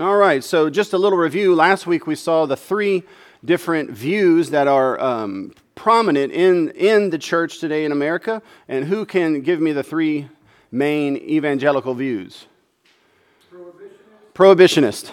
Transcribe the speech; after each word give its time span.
All 0.00 0.16
right, 0.16 0.44
so 0.44 0.70
just 0.70 0.92
a 0.92 0.98
little 0.98 1.18
review. 1.18 1.56
Last 1.56 1.84
week 1.84 2.06
we 2.06 2.14
saw 2.14 2.46
the 2.46 2.56
three 2.56 3.02
different 3.44 3.90
views 3.90 4.50
that 4.50 4.68
are 4.68 5.00
um, 5.00 5.52
prominent 5.74 6.32
in, 6.32 6.70
in 6.70 7.10
the 7.10 7.18
church 7.18 7.58
today 7.58 7.84
in 7.84 7.90
America. 7.90 8.40
And 8.68 8.84
who 8.84 9.04
can 9.04 9.40
give 9.40 9.60
me 9.60 9.72
the 9.72 9.82
three 9.82 10.28
main 10.70 11.16
evangelical 11.16 11.94
views? 11.94 12.46
Prohibitionist, 13.52 15.10
Prohibitionist 15.10 15.12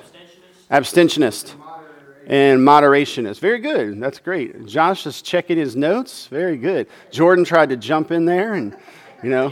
abstentionist, 0.70 1.56
abstentionist 1.56 1.56
and 2.28 2.62
moderationist. 2.62 3.40
Very 3.40 3.60
good. 3.60 4.00
That's 4.00 4.20
great. 4.20 4.68
Josh 4.68 5.08
is 5.08 5.24
checking 5.24 5.58
his 5.58 5.76
notes. 5.76 6.28
Very 6.28 6.58
good. 6.58 6.86
Jordan 7.10 7.44
tried 7.44 7.70
to 7.70 7.78
jump 7.78 8.12
in 8.12 8.26
there, 8.26 8.54
and, 8.54 8.78
you 9.24 9.32
know, 9.32 9.52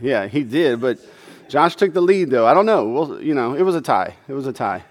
yeah, 0.00 0.28
he 0.28 0.44
did, 0.44 0.80
but 0.80 0.98
Josh 1.52 1.76
took 1.76 1.92
the 1.92 2.00
lead, 2.00 2.30
though. 2.30 2.46
I 2.46 2.54
don't 2.54 2.64
know. 2.64 2.88
Well, 2.88 3.20
you 3.20 3.34
know, 3.34 3.52
it 3.52 3.60
was 3.60 3.74
a 3.74 3.82
tie. 3.82 4.16
It 4.26 4.32
was 4.32 4.46
a 4.46 4.54
tie. 4.54 4.82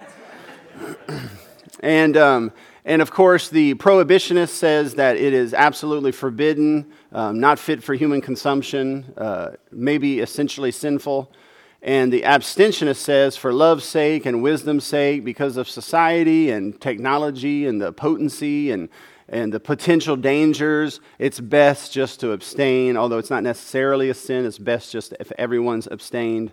and, 1.79 2.15
um, 2.15 2.51
and 2.86 3.01
of 3.01 3.10
course, 3.10 3.50
the 3.50 3.74
prohibitionist 3.74 4.50
says 4.50 4.93
that 4.93 5.15
it 5.18 5.34
is 5.34 5.56
absolutely 5.56 6.11
forbidden, 6.11 6.92
um, 7.14 7.39
not 7.39 7.57
fit 7.57 7.82
for 7.82 7.96
human 7.96 8.21
consumption, 8.21 9.11
uh, 9.18 9.54
maybe 9.71 10.20
essentially 10.20 10.70
sinful. 10.70 11.32
And 11.82 12.14
the 12.14 12.21
abstentionist 12.21 12.98
says, 12.98 13.36
for 13.36 13.51
love's 13.51 13.86
sake 13.86 14.28
and 14.28 14.43
wisdom's 14.43 14.84
sake, 14.84 15.25
because 15.25 15.57
of 15.57 15.68
society 15.68 16.51
and 16.51 16.79
technology 16.79 17.65
and 17.65 17.82
the 17.82 17.92
potency 17.92 18.70
and, 18.70 18.87
and 19.32 19.54
the 19.54 19.62
potential 19.62 20.18
dangers, 20.18 21.00
it's 21.18 21.40
best 21.40 21.94
just 21.94 22.20
to 22.20 22.34
abstain. 22.34 22.98
Although 22.98 23.18
it's 23.18 23.30
not 23.30 23.44
necessarily 23.44 24.10
a 24.10 24.14
sin, 24.14 24.46
it's 24.46 24.57
best 24.57 24.92
just 24.92 25.14
if 25.21 25.32
everyone's 25.38 25.88
abstained. 25.90 26.52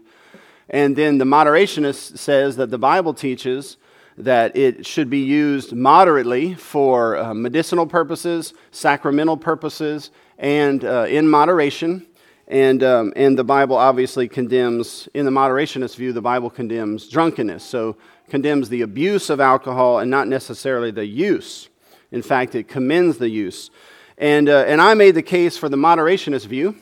And 0.70 0.94
then 0.94 1.18
the 1.18 1.24
moderationist 1.24 2.18
says 2.18 2.56
that 2.56 2.70
the 2.70 2.78
Bible 2.78 3.14
teaches 3.14 3.78
that 4.16 4.56
it 4.56 4.86
should 4.86 5.10
be 5.10 5.18
used 5.18 5.72
moderately 5.72 6.54
for 6.54 7.16
uh, 7.16 7.34
medicinal 7.34 7.86
purposes, 7.86 8.54
sacramental 8.70 9.36
purposes, 9.36 10.12
and 10.38 10.84
uh, 10.84 11.06
in 11.08 11.28
moderation. 11.28 12.06
And, 12.46 12.82
um, 12.84 13.12
and 13.16 13.36
the 13.36 13.44
Bible 13.44 13.76
obviously 13.76 14.28
condemns, 14.28 15.08
in 15.14 15.24
the 15.24 15.32
moderationist 15.32 15.96
view, 15.96 16.12
the 16.12 16.22
Bible 16.22 16.48
condemns 16.48 17.08
drunkenness. 17.08 17.64
So, 17.64 17.96
condemns 18.28 18.68
the 18.68 18.82
abuse 18.82 19.30
of 19.30 19.40
alcohol 19.40 19.98
and 19.98 20.10
not 20.10 20.28
necessarily 20.28 20.90
the 20.90 21.06
use. 21.06 21.68
In 22.10 22.22
fact, 22.22 22.54
it 22.54 22.68
commends 22.68 23.18
the 23.18 23.28
use. 23.28 23.70
And, 24.16 24.48
uh, 24.48 24.64
and 24.66 24.80
I 24.80 24.94
made 24.94 25.14
the 25.14 25.22
case 25.22 25.56
for 25.56 25.68
the 25.68 25.76
moderationist 25.76 26.46
view, 26.46 26.76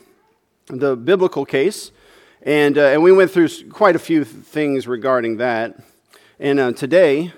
the 0.67 0.95
biblical 0.95 1.45
case. 1.45 1.91
And, 2.41 2.77
uh, 2.77 2.87
and 2.87 3.03
we 3.03 3.11
went 3.11 3.31
through 3.31 3.49
quite 3.69 3.95
a 3.95 3.99
few 3.99 4.23
things 4.23 4.87
regarding 4.87 5.37
that. 5.37 5.79
And 6.39 6.59
uh, 6.59 6.71
today, 6.71 7.33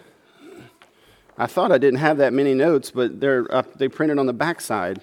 I 1.37 1.47
thought 1.47 1.71
I 1.71 1.77
didn't 1.77 1.99
have 1.99 2.17
that 2.17 2.33
many 2.33 2.53
notes, 2.53 2.91
but 2.91 3.19
they're, 3.19 3.47
uh, 3.53 3.63
they 3.75 3.87
printed 3.87 4.19
on 4.19 4.25
the 4.25 4.33
backside. 4.33 5.01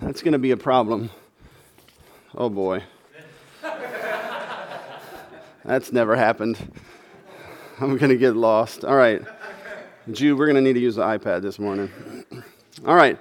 That's 0.00 0.22
going 0.22 0.32
to 0.32 0.38
be 0.38 0.50
a 0.50 0.56
problem. 0.56 1.10
Oh 2.34 2.48
boy. 2.48 2.82
That's 5.64 5.90
never 5.90 6.16
happened. 6.16 6.58
I'm 7.80 7.96
going 7.96 8.10
to 8.10 8.16
get 8.16 8.36
lost. 8.36 8.84
All 8.84 8.94
right. 8.96 9.22
Jude, 10.12 10.38
we're 10.38 10.46
going 10.46 10.54
to 10.54 10.60
need 10.60 10.74
to 10.74 10.80
use 10.80 10.94
the 10.94 11.02
iPad 11.02 11.42
this 11.42 11.58
morning. 11.58 11.90
All 12.86 12.94
right. 12.94 13.18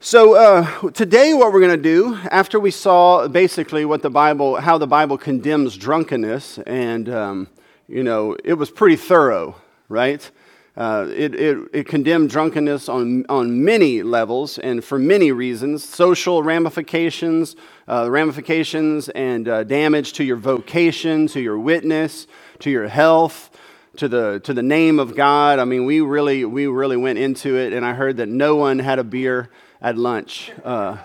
So 0.00 0.34
uh, 0.34 0.90
today, 0.92 1.34
what 1.34 1.52
we're 1.52 1.60
going 1.60 1.76
to 1.76 1.82
do, 1.82 2.18
after 2.30 2.58
we 2.58 2.70
saw 2.70 3.28
basically 3.28 3.84
what 3.84 4.00
the 4.00 4.08
Bible, 4.08 4.56
how 4.56 4.78
the 4.78 4.86
Bible 4.86 5.18
condemns 5.18 5.76
drunkenness, 5.76 6.58
and 6.60 7.10
um, 7.10 7.48
you 7.86 8.02
know, 8.02 8.34
it 8.42 8.54
was 8.54 8.70
pretty 8.70 8.96
thorough, 8.96 9.56
right? 9.90 10.30
Uh, 10.74 11.06
it, 11.10 11.34
it, 11.34 11.58
it, 11.74 11.86
condemned 11.86 12.30
drunkenness 12.30 12.88
on, 12.88 13.26
on 13.28 13.62
many 13.62 14.02
levels 14.02 14.56
and 14.58 14.82
for 14.82 14.98
many 14.98 15.32
reasons 15.32 15.86
social 15.86 16.42
ramifications, 16.42 17.56
uh, 17.88 18.08
ramifications 18.10 19.10
and 19.10 19.48
uh, 19.48 19.64
damage 19.64 20.14
to 20.14 20.24
your 20.24 20.36
vocation, 20.36 21.26
to 21.26 21.40
your 21.40 21.58
witness, 21.58 22.26
to 22.60 22.70
your 22.70 22.88
health, 22.88 23.50
to 23.96 24.08
the, 24.08 24.40
to 24.44 24.54
the 24.54 24.62
name 24.62 24.98
of 24.98 25.14
God. 25.14 25.58
I 25.58 25.64
mean, 25.64 25.84
we 25.84 26.00
really, 26.00 26.44
we 26.44 26.66
really 26.66 26.96
went 26.96 27.18
into 27.18 27.56
it, 27.56 27.72
and 27.72 27.84
I 27.84 27.94
heard 27.94 28.16
that 28.18 28.28
no 28.28 28.56
one 28.56 28.78
had 28.78 28.98
a 28.98 29.04
beer 29.04 29.50
at 29.80 29.96
lunch 29.96 30.52
uh, 30.64 30.96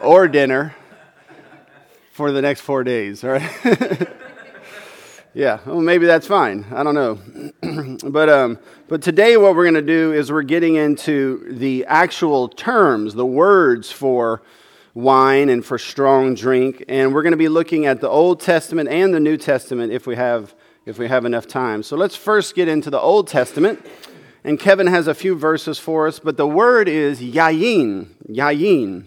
or 0.00 0.28
dinner 0.28 0.74
for 2.12 2.32
the 2.32 2.42
next 2.42 2.60
four 2.60 2.84
days, 2.84 3.24
right? 3.24 4.08
Yeah, 5.34 5.60
well, 5.64 5.80
maybe 5.80 6.04
that's 6.04 6.26
fine. 6.26 6.66
I 6.70 6.82
don't 6.82 6.94
know. 6.94 7.98
but, 8.10 8.28
um, 8.28 8.58
but 8.86 9.00
today, 9.00 9.38
what 9.38 9.56
we're 9.56 9.64
going 9.64 9.74
to 9.74 9.80
do 9.80 10.12
is 10.12 10.30
we're 10.30 10.42
getting 10.42 10.74
into 10.74 11.54
the 11.54 11.86
actual 11.86 12.48
terms, 12.48 13.14
the 13.14 13.24
words 13.24 13.90
for 13.90 14.42
wine 14.92 15.48
and 15.48 15.64
for 15.64 15.78
strong 15.78 16.34
drink. 16.34 16.84
And 16.86 17.14
we're 17.14 17.22
going 17.22 17.32
to 17.32 17.38
be 17.38 17.48
looking 17.48 17.86
at 17.86 18.02
the 18.02 18.10
Old 18.10 18.40
Testament 18.40 18.90
and 18.90 19.14
the 19.14 19.20
New 19.20 19.38
Testament 19.38 19.90
if 19.90 20.06
we 20.06 20.16
have, 20.16 20.54
if 20.86 20.98
we 20.98 21.08
have 21.08 21.24
enough 21.24 21.46
time. 21.46 21.82
So 21.82 21.96
let's 21.96 22.16
first 22.16 22.54
get 22.54 22.68
into 22.68 22.90
the 22.90 23.00
Old 23.00 23.28
Testament. 23.28 23.84
And 24.44 24.58
Kevin 24.58 24.88
has 24.88 25.06
a 25.06 25.14
few 25.14 25.36
verses 25.36 25.78
for 25.78 26.08
us, 26.08 26.18
but 26.18 26.36
the 26.36 26.46
word 26.46 26.88
is 26.88 27.20
yayin. 27.20 28.08
Yayin. 28.28 29.06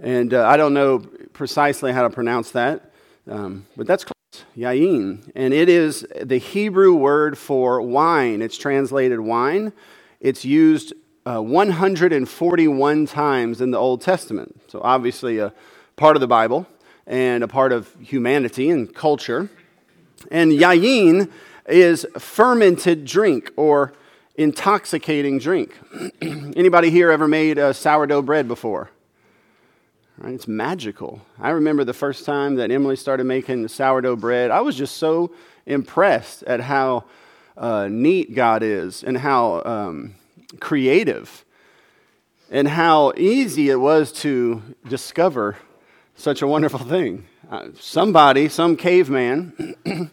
And 0.00 0.32
uh, 0.32 0.46
I 0.46 0.56
don't 0.56 0.74
know 0.74 1.00
precisely 1.32 1.92
how 1.92 2.02
to 2.02 2.10
pronounce 2.10 2.52
that, 2.52 2.92
um, 3.28 3.66
but 3.76 3.86
that's 3.86 4.04
close. 4.04 4.14
Yain, 4.56 5.30
and 5.34 5.54
it 5.54 5.68
is 5.68 6.06
the 6.22 6.38
Hebrew 6.38 6.94
word 6.94 7.36
for 7.38 7.80
wine. 7.80 8.42
It's 8.42 8.58
translated 8.58 9.20
wine. 9.20 9.72
It's 10.20 10.44
used 10.44 10.92
uh, 11.26 11.40
141 11.40 13.06
times 13.06 13.60
in 13.60 13.70
the 13.70 13.78
Old 13.78 14.00
Testament. 14.00 14.60
So, 14.68 14.80
obviously, 14.82 15.38
a 15.38 15.52
part 15.96 16.16
of 16.16 16.20
the 16.20 16.26
Bible 16.26 16.66
and 17.06 17.42
a 17.42 17.48
part 17.48 17.72
of 17.72 17.94
humanity 18.00 18.70
and 18.70 18.94
culture. 18.94 19.48
And 20.30 20.52
yayin 20.52 21.30
is 21.68 22.06
fermented 22.18 23.04
drink 23.04 23.52
or 23.56 23.92
intoxicating 24.36 25.38
drink. 25.38 25.76
Anybody 26.22 26.90
here 26.90 27.10
ever 27.10 27.28
made 27.28 27.58
sourdough 27.74 28.22
bread 28.22 28.48
before? 28.48 28.90
Right? 30.18 30.34
It's 30.34 30.48
magical. 30.48 31.22
I 31.38 31.50
remember 31.50 31.84
the 31.84 31.94
first 31.94 32.24
time 32.24 32.56
that 32.56 32.70
Emily 32.70 32.96
started 32.96 33.24
making 33.24 33.62
the 33.62 33.68
sourdough 33.68 34.16
bread, 34.16 34.50
I 34.50 34.60
was 34.60 34.76
just 34.76 34.96
so 34.96 35.32
impressed 35.66 36.42
at 36.44 36.60
how 36.60 37.04
uh, 37.56 37.88
neat 37.90 38.34
God 38.34 38.62
is 38.62 39.04
and 39.04 39.18
how 39.18 39.62
um, 39.64 40.14
creative 40.60 41.44
and 42.50 42.66
how 42.66 43.12
easy 43.16 43.70
it 43.70 43.76
was 43.76 44.10
to 44.12 44.62
discover 44.88 45.56
such 46.16 46.42
a 46.42 46.46
wonderful 46.46 46.80
thing. 46.80 47.26
Uh, 47.50 47.68
somebody, 47.78 48.48
some 48.48 48.76
caveman, 48.76 49.74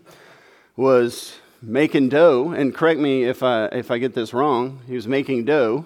was 0.78 1.36
making 1.62 2.10
dough, 2.10 2.52
and 2.52 2.74
correct 2.74 3.00
me 3.00 3.24
if 3.24 3.44
I, 3.44 3.66
if 3.66 3.92
I 3.92 3.98
get 3.98 4.14
this 4.14 4.34
wrong, 4.34 4.82
he 4.88 4.96
was 4.96 5.08
making 5.08 5.46
dough, 5.46 5.86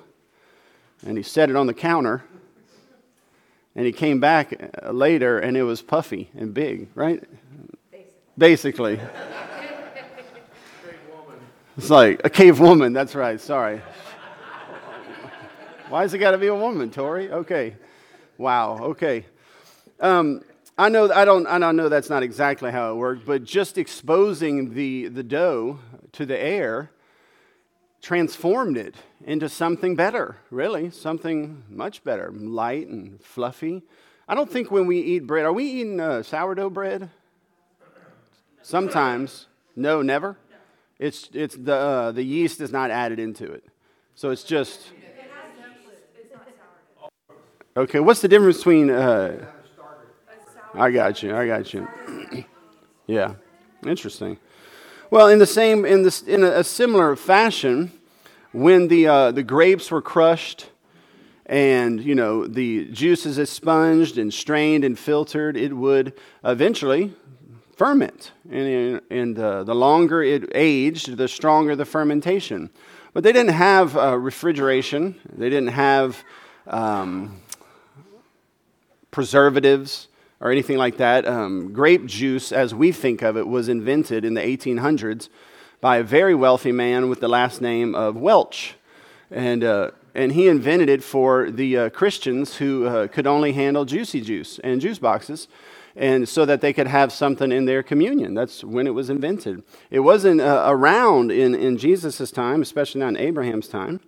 and 1.06 1.18
he 1.18 1.24
set 1.24 1.50
it 1.50 1.56
on 1.56 1.68
the 1.68 1.74
counter 1.74 2.24
and 3.76 3.86
he 3.86 3.92
came 3.92 4.20
back 4.20 4.54
uh, 4.84 4.92
later 4.92 5.40
and 5.40 5.56
it 5.56 5.64
was 5.64 5.82
puffy 5.82 6.30
and 6.36 6.54
big, 6.54 6.90
right? 6.96 7.24
Basically. 8.38 8.98
Basically. 8.98 9.00
it's 11.78 11.90
like 11.90 12.22
a 12.26 12.30
cave 12.30 12.60
woman, 12.60 12.94
that's 12.94 13.16
right, 13.16 13.40
sorry. 13.40 13.82
Why 15.88 16.02
has 16.02 16.14
it 16.14 16.18
got 16.20 16.32
to 16.32 16.38
be 16.38 16.48
a 16.48 16.56
woman, 16.56 16.92
Tori? 16.92 17.32
Okay. 17.32 17.76
Wow, 18.38 18.80
okay. 18.80 19.26
Um, 20.00 20.44
I 20.80 20.88
know 20.88 21.12
I 21.12 21.26
don't 21.26 21.46
I 21.46 21.60
don't 21.60 21.76
know 21.76 21.90
that's 21.90 22.10
not 22.10 22.24
exactly 22.24 22.72
how 22.72 22.94
it 22.94 22.96
worked, 22.96 23.26
but 23.26 23.44
just 23.44 23.78
exposing 23.78 24.76
the, 24.76 25.10
the 25.10 25.24
dough 25.24 25.80
to 26.14 26.26
the 26.26 26.40
air 26.40 26.90
transformed 28.02 28.78
it 28.78 28.96
into 29.26 29.50
something 29.50 29.98
better, 29.98 30.38
really, 30.50 30.90
something 30.90 31.66
much 31.70 32.02
better, 32.06 32.32
light 32.32 32.88
and 32.88 33.22
fluffy. 33.22 33.84
I 34.26 34.36
don't 34.36 34.50
think 34.50 34.72
when 34.72 34.88
we 34.88 35.00
eat 35.00 35.28
bread, 35.28 35.44
are 35.44 35.52
we 35.52 35.66
eating 35.66 36.00
uh, 36.00 36.24
sourdough 36.24 36.70
bread? 36.70 37.10
Sometimes. 38.62 39.48
No, 39.76 40.02
never. 40.02 40.38
It's, 40.98 41.30
it's 41.34 41.58
the, 41.58 41.76
uh, 41.76 42.12
the 42.14 42.24
yeast 42.24 42.62
is 42.62 42.72
not 42.72 42.90
added 42.90 43.20
into 43.20 43.52
it. 43.52 43.66
So 44.16 44.30
it's 44.30 44.44
just. 44.44 44.80
Okay, 47.76 48.00
what's 48.00 48.22
the 48.22 48.30
difference 48.30 48.58
between. 48.58 48.90
Uh, 48.90 49.46
I 50.74 50.92
got 50.92 51.24
you, 51.24 51.36
I 51.36 51.48
got 51.48 51.74
you. 51.74 51.88
yeah, 53.08 53.34
interesting. 53.86 54.38
Well, 55.10 55.28
in 55.30 55.40
the 55.40 55.48
same, 55.48 55.86
in, 55.86 56.04
this, 56.04 56.22
in 56.22 56.44
a, 56.44 56.64
similar 56.64 57.16
fashion, 57.16 57.92
when 58.52 58.88
the, 58.88 59.08
uh, 59.08 59.32
the 59.32 59.42
grapes 59.42 59.90
were 59.90 60.02
crushed 60.02 60.70
and 61.48 62.00
you 62.00 62.14
know 62.14 62.46
the 62.46 62.86
juices 62.92 63.40
expunged 63.40 64.20
and 64.20 64.32
strained 64.32 64.84
and 64.84 65.00
filtered, 65.00 65.58
it 65.58 65.74
would 65.74 66.14
eventually 66.44 67.12
ferment. 67.76 68.32
And, 68.52 69.02
and 69.10 69.40
uh, 69.40 69.64
the 69.64 69.74
longer 69.74 70.22
it 70.22 70.52
aged, 70.54 71.18
the 71.18 71.28
stronger 71.28 71.76
the 71.76 71.86
fermentation. 71.86 72.70
But 73.14 73.24
they 73.24 73.32
didn't 73.32 73.56
have 73.56 73.98
uh, 73.98 74.16
refrigeration, 74.16 75.16
they 75.36 75.50
didn't 75.50 75.70
have 75.70 76.24
um, 76.68 77.42
preservatives 79.10 80.09
or 80.40 80.52
anything 80.52 80.78
like 80.78 80.98
that. 80.98 81.28
Um, 81.28 81.74
grape 81.74 82.06
juice, 82.06 82.52
as 82.52 82.74
we 82.74 82.92
think 82.92 83.22
of 83.22 83.38
it, 83.38 83.48
was 83.48 83.70
invented 83.70 84.26
in 84.26 84.34
the 84.34 84.42
1800s 84.42 85.30
by 85.82 85.98
a 85.98 86.04
very 86.04 86.36
wealthy 86.36 86.72
man 86.72 87.10
with 87.10 87.20
the 87.20 87.28
last 87.28 87.62
name 87.62 87.96
of 87.96 88.16
Welch. 88.16 88.76
And, 89.32 89.64
uh, 89.64 89.92
and 90.16 90.32
he 90.32 90.48
invented 90.48 90.90
it 90.90 91.04
for 91.04 91.52
the 91.52 91.78
uh, 91.78 91.90
Christians 91.90 92.58
who 92.58 92.86
uh, 92.86 93.08
could 93.08 93.28
only 93.28 93.54
handle 93.54 93.86
juicy 93.86 94.22
juice 94.22 94.60
and 94.60 94.82
juice 94.82 95.00
boxes 95.00 95.48
and 95.96 96.28
so 96.28 96.46
that 96.46 96.62
they 96.62 96.72
could 96.72 96.88
have 96.88 97.12
something 97.12 97.52
in 97.52 97.66
their 97.66 97.84
communion. 97.84 98.34
That's 98.34 98.64
when 98.64 98.88
it 98.88 98.92
was 98.92 99.10
invented. 99.10 99.64
It 99.92 100.00
wasn't 100.00 100.42
uh, 100.42 100.66
around 100.68 101.32
in, 101.32 101.54
in 101.54 101.78
Jesus' 101.78 102.32
time, 102.32 102.62
especially 102.62 103.02
not 103.02 103.10
in 103.10 103.18
Abraham's 103.18 103.68
time. 103.68 104.00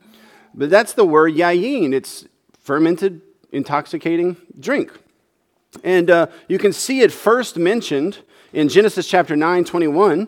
But 0.54 0.70
that's 0.70 0.94
the 0.94 1.06
word 1.06 1.34
yayin. 1.34 1.94
It's 1.94 2.26
fermented, 2.60 3.22
intoxicating 3.52 4.38
drink. 4.60 4.92
And 5.84 6.10
uh, 6.10 6.28
you 6.48 6.58
can 6.58 6.74
see 6.74 7.02
it 7.02 7.12
first 7.12 7.58
mentioned 7.58 8.20
in 8.54 8.68
Genesis 8.70 9.08
chapter 9.08 9.36
9, 9.36 9.64
21. 9.64 10.28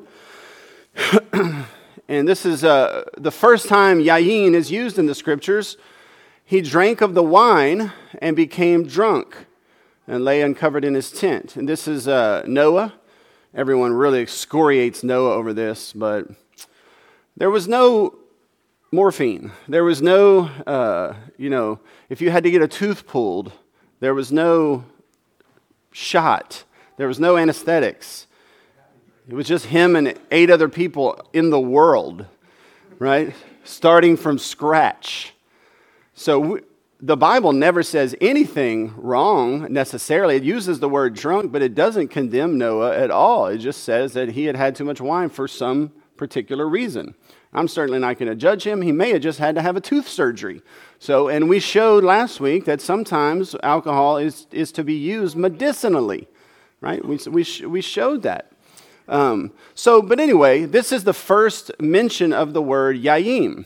and 2.08 2.28
this 2.28 2.46
is 2.46 2.64
uh, 2.64 3.04
the 3.18 3.32
first 3.32 3.68
time 3.68 4.00
yayin 4.00 4.54
is 4.54 4.72
used 4.72 4.98
in 4.98 5.06
the 5.06 5.16
scriptures. 5.16 5.78
He 6.46 6.62
drank 6.62 7.02
of 7.02 7.14
the 7.14 7.24
wine 7.24 7.92
and 8.22 8.36
became 8.36 8.86
drunk 8.86 9.36
and 10.08 10.24
lay 10.24 10.42
uncovered 10.42 10.86
in 10.86 10.94
his 10.94 11.12
tent. 11.12 11.56
And 11.56 11.68
this 11.68 11.88
is 11.88 12.08
uh, 12.08 12.44
Noah. 12.48 12.94
Everyone 13.54 13.94
really 13.94 14.22
excoriates 14.22 15.04
Noah 15.04 15.34
over 15.34 15.54
this, 15.54 15.94
but 15.94 16.28
there 17.36 17.50
was 17.50 17.68
no 17.68 18.16
morphine. 18.92 19.52
There 19.68 19.84
was 19.84 20.02
no, 20.02 20.46
uh, 20.68 21.16
you 21.38 21.50
know, 21.50 21.80
if 22.10 22.22
you 22.22 22.32
had 22.32 22.44
to 22.44 22.52
get 22.52 22.62
a 22.62 22.68
tooth 22.68 23.08
pulled, 23.08 23.52
there 24.00 24.14
was 24.14 24.32
no 24.32 24.86
shot, 25.94 26.66
there 26.98 27.08
was 27.08 27.20
no 27.20 27.38
anesthetics. 27.38 28.28
It 29.30 29.34
was 29.34 29.48
just 29.48 29.68
him 29.68 29.96
and 29.96 30.20
eight 30.32 30.50
other 30.50 30.68
people 30.68 31.18
in 31.32 31.50
the 31.50 31.60
world, 31.60 32.26
right? 33.00 33.34
Starting 33.64 34.18
from 34.18 34.38
scratch. 34.38 35.34
So 36.14 36.60
the 37.00 37.18
Bible 37.18 37.54
never 37.54 37.84
says 37.84 38.16
anything 38.20 38.94
wrong 38.98 39.72
necessarily. 39.72 40.36
It 40.36 40.44
uses 40.44 40.80
the 40.80 40.90
word 40.90 41.16
drunk, 41.16 41.52
but 41.52 41.62
it 41.62 41.76
doesn't 41.76 42.10
condemn 42.10 42.58
Noah 42.58 42.98
at 42.98 43.12
all. 43.12 43.48
It 43.48 43.60
just 43.60 43.84
says 43.84 44.14
that 44.14 44.30
he 44.30 44.46
had 44.46 44.56
had 44.56 44.76
too 44.76 44.86
much 44.86 45.00
wine 45.00 45.30
for 45.30 45.48
some 45.48 45.92
particular 46.18 46.68
reason. 46.68 47.16
I'm 47.54 47.68
certainly 47.68 48.00
not 48.00 48.18
going 48.18 48.30
to 48.30 48.36
judge 48.36 48.66
him. 48.66 48.82
He 48.82 48.92
may 48.92 49.12
have 49.12 49.22
just 49.22 49.40
had 49.40 49.56
to 49.56 49.62
have 49.62 49.78
a 49.78 49.82
tooth 49.82 50.08
surgery. 50.08 50.62
So, 51.00 51.28
and 51.28 51.48
we 51.48 51.60
showed 51.60 52.04
last 52.04 52.40
week 52.40 52.66
that 52.66 52.82
sometimes 52.82 53.56
alcohol 53.62 54.18
is, 54.18 54.48
is 54.52 54.72
to 54.74 54.84
be 54.84 54.94
used 54.94 55.36
medicinally, 55.36 56.28
right? 56.82 57.04
We, 57.06 57.20
we, 57.30 57.46
we 57.68 57.82
showed 57.82 58.24
that. 58.24 58.52
Um, 59.08 59.52
so, 59.76 60.02
but 60.02 60.20
anyway, 60.20 60.66
this 60.66 60.92
is 60.92 61.04
the 61.04 61.14
first 61.14 61.72
mention 61.80 62.34
of 62.34 62.54
the 62.54 62.62
word 62.62 62.98
yayim. 62.98 63.66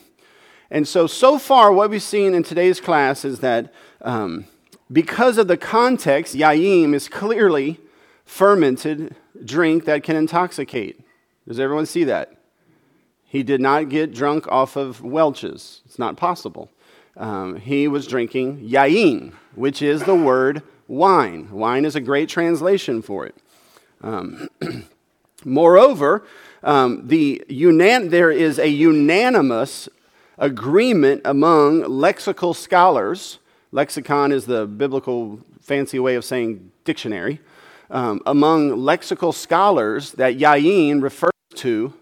And 0.69 0.87
so, 0.87 1.07
so 1.07 1.37
far, 1.39 1.71
what 1.71 1.89
we've 1.89 2.01
seen 2.01 2.33
in 2.33 2.43
today's 2.43 2.81
class 2.81 3.23
is 3.23 3.39
that 3.39 3.73
um, 4.01 4.45
because 4.91 5.37
of 5.37 5.47
the 5.47 5.57
context, 5.57 6.35
yaim 6.35 6.93
is 6.93 7.07
clearly 7.07 7.79
fermented 8.25 9.15
drink 9.45 9.85
that 9.85 10.03
can 10.03 10.15
intoxicate. 10.15 10.99
Does 11.47 11.59
everyone 11.59 11.85
see 11.85 12.03
that? 12.05 12.36
He 13.27 13.43
did 13.43 13.59
not 13.59 13.89
get 13.89 14.13
drunk 14.13 14.47
off 14.47 14.77
of 14.77 15.03
Welch's. 15.03 15.81
It's 15.85 15.99
not 15.99 16.15
possible. 16.15 16.71
Um, 17.17 17.57
he 17.57 17.87
was 17.87 18.07
drinking 18.07 18.69
yain, 18.69 19.33
which 19.53 19.81
is 19.81 20.03
the 20.03 20.15
word 20.15 20.63
wine. 20.87 21.51
Wine 21.51 21.83
is 21.83 21.95
a 21.95 21.99
great 22.01 22.29
translation 22.29 23.01
for 23.01 23.25
it. 23.25 23.35
Um, 24.01 24.47
moreover, 25.45 26.25
um, 26.63 27.07
the 27.07 27.43
unan- 27.49 28.11
there 28.11 28.31
is 28.31 28.59
a 28.59 28.69
unanimous 28.69 29.89
agreement 30.37 31.21
among 31.25 31.81
lexical 31.81 32.55
scholars. 32.55 33.39
Lexicon 33.73 34.31
is 34.31 34.45
the 34.45 34.65
biblical 34.65 35.41
fancy 35.61 35.99
way 35.99 36.15
of 36.15 36.23
saying 36.23 36.71
dictionary. 36.85 37.41
Um, 37.89 38.21
among 38.25 38.71
lexical 38.71 39.33
scholars, 39.33 40.13
that 40.13 40.37
yain 40.37 41.01
refers 41.01 41.31
to 41.55 41.93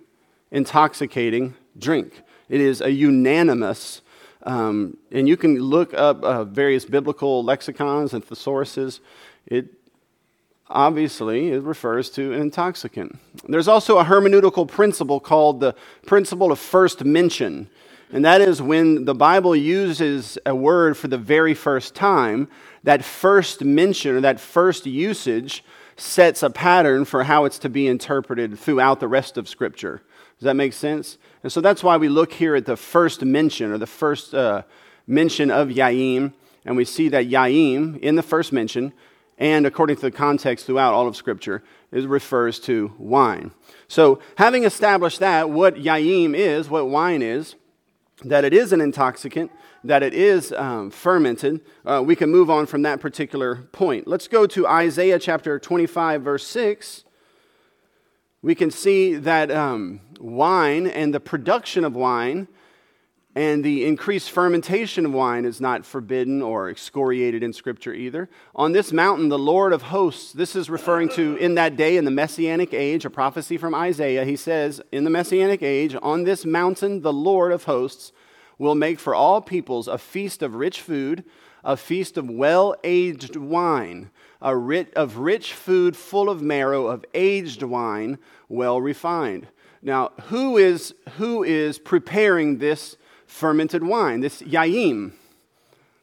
intoxicating 0.52 1.56
drink. 1.78 2.22
It 2.50 2.62
is 2.62 2.82
a 2.82 2.92
unanimous, 2.92 4.02
um, 4.44 4.98
and 5.12 5.28
you 5.28 5.38
can 5.38 5.60
look 5.60 5.94
up 5.94 6.24
uh, 6.24 6.44
various 6.44 6.86
biblical 6.86 7.44
lexicons 7.44 8.14
and 8.14 8.26
thesauruses. 8.26 9.00
It 9.48 9.68
obviously 10.70 11.52
it 11.52 11.62
refers 11.64 12.10
to 12.12 12.34
an 12.34 12.42
intoxicant. 12.42 13.18
There's 13.48 13.68
also 13.68 14.00
a 14.00 14.04
hermeneutical 14.04 14.68
principle 14.68 15.20
called 15.20 15.60
the 15.60 15.76
principle 16.06 16.52
of 16.52 16.60
first 16.60 17.04
mention. 17.04 17.70
And 18.12 18.24
that 18.24 18.42
is 18.42 18.62
when 18.62 19.06
the 19.06 19.16
Bible 19.16 19.56
uses 19.56 20.38
a 20.46 20.56
word 20.56 20.96
for 20.96 21.08
the 21.08 21.18
very 21.18 21.54
first 21.54 21.96
time, 21.96 22.48
that 22.84 23.04
first 23.04 23.64
mention 23.64 24.16
or 24.16 24.22
that 24.22 24.40
first 24.40 24.86
usage 24.86 25.64
sets 25.98 26.44
a 26.44 26.50
pattern 26.50 27.06
for 27.06 27.24
how 27.24 27.46
it's 27.46 27.60
to 27.60 27.70
be 27.70 27.88
interpreted 27.88 28.60
throughout 28.60 29.00
the 29.00 29.08
rest 29.08 29.38
of 29.38 29.50
Scripture. 29.50 30.02
Does 30.40 30.46
that 30.46 30.56
make 30.56 30.74
sense? 30.74 31.18
And 31.44 31.52
so 31.52 31.62
that's 31.62 31.84
why 31.84 31.98
we 31.98 32.10
look 32.10 32.34
here 32.34 32.56
at 32.56 32.66
the 32.66 32.76
first 32.76 33.24
mention 33.24 33.72
or 33.72 33.78
the 33.78 33.88
first 33.88 34.34
uh, 34.34 34.64
mention 35.08 35.50
of 35.50 35.70
Yaim, 35.70 36.34
and 36.66 36.76
we 36.76 36.86
see 36.86 37.10
that 37.10 37.28
Yaim 37.28 37.98
in 38.00 38.16
the 38.16 38.24
first 38.24 38.52
mention, 38.52 38.92
and 39.38 39.66
according 39.66 39.98
to 39.98 40.02
the 40.02 40.12
context 40.12 40.66
throughout 40.66 40.94
all 40.94 41.08
of 41.08 41.16
Scripture, 41.16 41.64
it 41.92 42.08
refers 42.08 42.60
to 42.62 42.94
wine. 42.98 43.52
So, 43.88 44.20
having 44.38 44.64
established 44.64 45.20
that, 45.20 45.50
what 45.50 45.76
Yaim 45.76 46.36
is, 46.36 46.70
what 46.70 46.90
wine 46.90 47.22
is, 47.22 47.56
that 48.24 48.44
it 48.44 48.54
is 48.54 48.74
an 48.74 48.82
intoxicant, 48.82 49.52
that 49.84 50.02
it 50.02 50.14
is 50.14 50.52
um, 50.54 50.90
fermented, 50.90 51.62
uh, 51.86 52.02
we 52.04 52.16
can 52.16 52.32
move 52.32 52.50
on 52.50 52.66
from 52.66 52.82
that 52.82 53.00
particular 53.00 53.56
point. 53.72 54.08
Let's 54.08 54.28
go 54.28 54.48
to 54.48 54.68
Isaiah 54.68 55.20
chapter 55.20 55.60
25, 55.60 56.24
verse 56.24 56.48
6. 56.48 57.04
We 58.46 58.54
can 58.54 58.70
see 58.70 59.16
that 59.16 59.50
um, 59.50 60.02
wine 60.20 60.86
and 60.86 61.12
the 61.12 61.20
production 61.20 61.84
of 61.84 61.96
wine 61.96 62.48
and 63.34 63.64
the 63.64 63.86
increased 63.88 64.30
fermentation 64.30 65.08
of 65.08 65.14
wine 65.14 65.46
is 65.46 65.60
not 65.60 65.84
forbidden 65.84 66.44
or 66.44 66.70
excoriated 66.70 67.42
in 67.42 67.54
Scripture 67.54 67.92
either. 67.92 68.30
On 68.54 68.72
this 68.72 68.94
mountain, 68.94 69.30
the 69.30 69.40
Lord 69.40 69.74
of 69.74 69.82
hosts, 69.82 70.32
this 70.32 70.56
is 70.56 70.70
referring 70.70 71.10
to 71.16 71.36
in 71.38 71.56
that 71.56 71.76
day 71.76 71.98
in 71.98 72.06
the 72.06 72.12
Messianic 72.12 72.72
age, 72.72 73.04
a 73.04 73.10
prophecy 73.10 73.58
from 73.58 73.74
Isaiah. 73.74 74.26
He 74.26 74.36
says, 74.36 74.80
In 74.92 75.06
the 75.06 75.10
Messianic 75.10 75.64
age, 75.64 75.96
on 76.04 76.24
this 76.24 76.46
mountain, 76.46 77.02
the 77.02 77.12
Lord 77.12 77.52
of 77.52 77.64
hosts 77.64 78.12
will 78.60 78.76
make 78.76 79.00
for 79.00 79.16
all 79.16 79.42
peoples 79.42 79.88
a 79.88 79.98
feast 79.98 80.44
of 80.44 80.54
rich 80.54 80.82
food, 80.82 81.26
a 81.66 81.76
feast 81.76 82.16
of 82.16 82.30
well 82.30 82.76
aged 82.86 83.36
wine, 83.36 84.12
a 84.42 84.56
writ 84.56 84.94
of 84.94 85.18
rich 85.18 85.52
food 85.52 85.98
full 85.98 86.30
of 86.30 86.42
marrow, 86.42 86.88
of 86.88 87.04
aged 87.14 87.64
wine, 87.64 88.18
well 88.48 88.80
refined. 88.80 89.48
Now, 89.82 90.14
who 90.28 90.56
is, 90.56 90.96
who 91.18 91.44
is 91.44 91.78
preparing 91.78 92.60
this? 92.60 92.96
fermented 93.36 93.84
wine, 93.84 94.22
this 94.22 94.42
yaim. 94.42 95.12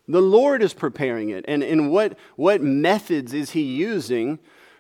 The 0.09 0.21
Lord 0.21 0.62
is 0.62 0.75
preparing 0.75 1.31
it. 1.31 1.45
And, 1.49 1.62
and 1.62 1.90
what, 1.90 2.19
what 2.37 2.61
methods 2.61 3.33
is 3.33 3.50
He 3.50 3.62
using 3.62 4.38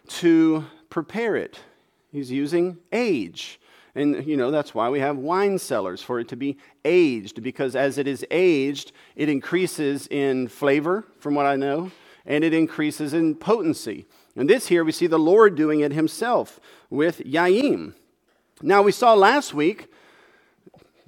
to 0.08 0.64
prepare 0.90 1.36
it? 1.36 1.60
He's 2.10 2.30
using 2.30 2.78
age. 2.92 3.58
And, 3.94 4.26
you 4.26 4.36
know, 4.36 4.50
that's 4.50 4.74
why 4.74 4.88
we 4.88 5.00
have 5.00 5.18
wine 5.18 5.58
cellars, 5.58 6.02
for 6.02 6.18
it 6.18 6.28
to 6.28 6.36
be 6.36 6.56
aged, 6.84 7.42
because 7.42 7.76
as 7.76 7.98
it 7.98 8.06
is 8.06 8.24
aged, 8.30 8.92
it 9.16 9.28
increases 9.28 10.06
in 10.06 10.48
flavor, 10.48 11.04
from 11.18 11.34
what 11.34 11.46
I 11.46 11.56
know, 11.56 11.90
and 12.24 12.42
it 12.42 12.54
increases 12.54 13.12
in 13.12 13.34
potency. 13.34 14.06
And 14.34 14.48
this 14.48 14.68
here, 14.68 14.82
we 14.82 14.92
see 14.92 15.06
the 15.06 15.18
Lord 15.18 15.54
doing 15.56 15.80
it 15.80 15.92
himself 15.92 16.58
with 16.88 17.18
Yaim. 17.18 17.92
Now, 18.62 18.80
we 18.80 18.92
saw 18.92 19.12
last 19.12 19.52
week 19.52 19.88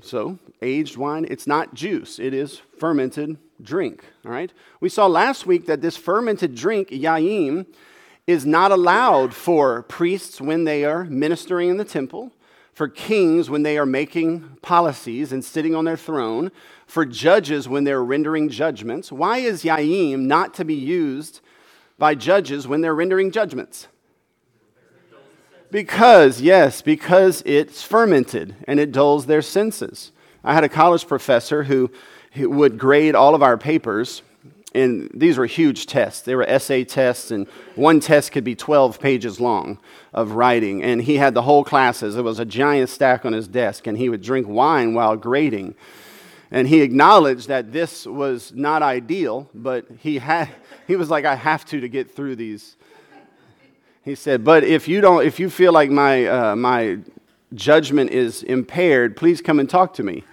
so, 0.04 0.38
aged 0.60 0.98
wine, 0.98 1.26
it's 1.30 1.46
not 1.46 1.72
juice, 1.72 2.18
it 2.18 2.34
is 2.34 2.60
fermented 2.78 3.38
drink. 3.62 4.04
All 4.26 4.32
right? 4.32 4.52
We 4.80 4.90
saw 4.90 5.06
last 5.06 5.46
week 5.46 5.64
that 5.66 5.80
this 5.80 5.96
fermented 5.96 6.54
drink, 6.54 6.90
yaim, 6.90 7.66
is 8.26 8.44
not 8.44 8.70
allowed 8.70 9.34
for 9.34 9.82
priests 9.84 10.40
when 10.40 10.64
they 10.64 10.84
are 10.84 11.04
ministering 11.04 11.70
in 11.70 11.78
the 11.78 11.84
temple, 11.84 12.32
for 12.74 12.88
kings 12.88 13.48
when 13.48 13.62
they 13.62 13.78
are 13.78 13.86
making 13.86 14.58
policies 14.60 15.32
and 15.32 15.44
sitting 15.44 15.74
on 15.74 15.84
their 15.84 15.96
throne, 15.96 16.50
for 16.86 17.06
judges 17.06 17.68
when 17.68 17.84
they're 17.84 18.04
rendering 18.04 18.48
judgments. 18.48 19.10
Why 19.10 19.38
is 19.38 19.62
yaim 19.62 20.26
not 20.26 20.54
to 20.54 20.64
be 20.64 20.74
used 20.74 21.40
by 21.98 22.14
judges 22.14 22.68
when 22.68 22.80
they're 22.80 22.94
rendering 22.94 23.30
judgments? 23.30 23.88
Because, 25.70 26.40
yes, 26.40 26.82
because 26.82 27.42
it's 27.46 27.82
fermented 27.82 28.54
and 28.68 28.78
it 28.78 28.92
dulls 28.92 29.26
their 29.26 29.42
senses. 29.42 30.12
I 30.44 30.52
had 30.54 30.62
a 30.62 30.68
college 30.68 31.06
professor 31.08 31.64
who, 31.64 31.90
who 32.32 32.50
would 32.50 32.78
grade 32.78 33.14
all 33.14 33.34
of 33.34 33.42
our 33.42 33.56
papers, 33.56 34.22
and 34.74 35.10
these 35.14 35.38
were 35.38 35.46
huge 35.46 35.86
tests. 35.86 36.22
They 36.22 36.34
were 36.34 36.44
essay 36.44 36.84
tests, 36.84 37.30
and 37.30 37.46
one 37.76 38.00
test 38.00 38.32
could 38.32 38.44
be 38.44 38.54
12 38.54 38.98
pages 38.98 39.40
long 39.40 39.78
of 40.12 40.32
writing. 40.32 40.82
And 40.82 41.02
he 41.02 41.16
had 41.16 41.34
the 41.34 41.42
whole 41.42 41.64
classes. 41.64 42.16
It 42.16 42.22
was 42.22 42.38
a 42.38 42.44
giant 42.44 42.90
stack 42.90 43.24
on 43.24 43.32
his 43.32 43.48
desk, 43.48 43.86
and 43.86 43.96
he 43.96 44.08
would 44.08 44.22
drink 44.22 44.48
wine 44.48 44.94
while 44.94 45.16
grading. 45.16 45.74
And 46.50 46.68
he 46.68 46.82
acknowledged 46.82 47.48
that 47.48 47.72
this 47.72 48.06
was 48.06 48.52
not 48.54 48.82
ideal, 48.82 49.48
but 49.54 49.86
he, 50.00 50.18
had, 50.18 50.48
he 50.86 50.96
was 50.96 51.10
like, 51.10 51.24
I 51.24 51.34
have 51.34 51.64
to 51.66 51.80
to 51.80 51.88
get 51.88 52.14
through 52.14 52.36
these 52.36 52.76
he 54.04 54.14
said, 54.14 54.44
But 54.44 54.64
if 54.64 54.86
you, 54.86 55.00
don't, 55.00 55.24
if 55.24 55.40
you 55.40 55.48
feel 55.48 55.72
like 55.72 55.90
my, 55.90 56.26
uh, 56.26 56.56
my 56.56 56.98
judgment 57.54 58.10
is 58.10 58.42
impaired, 58.42 59.16
please 59.16 59.40
come 59.40 59.58
and 59.58 59.68
talk 59.68 59.94
to 59.94 60.02
me, 60.02 60.24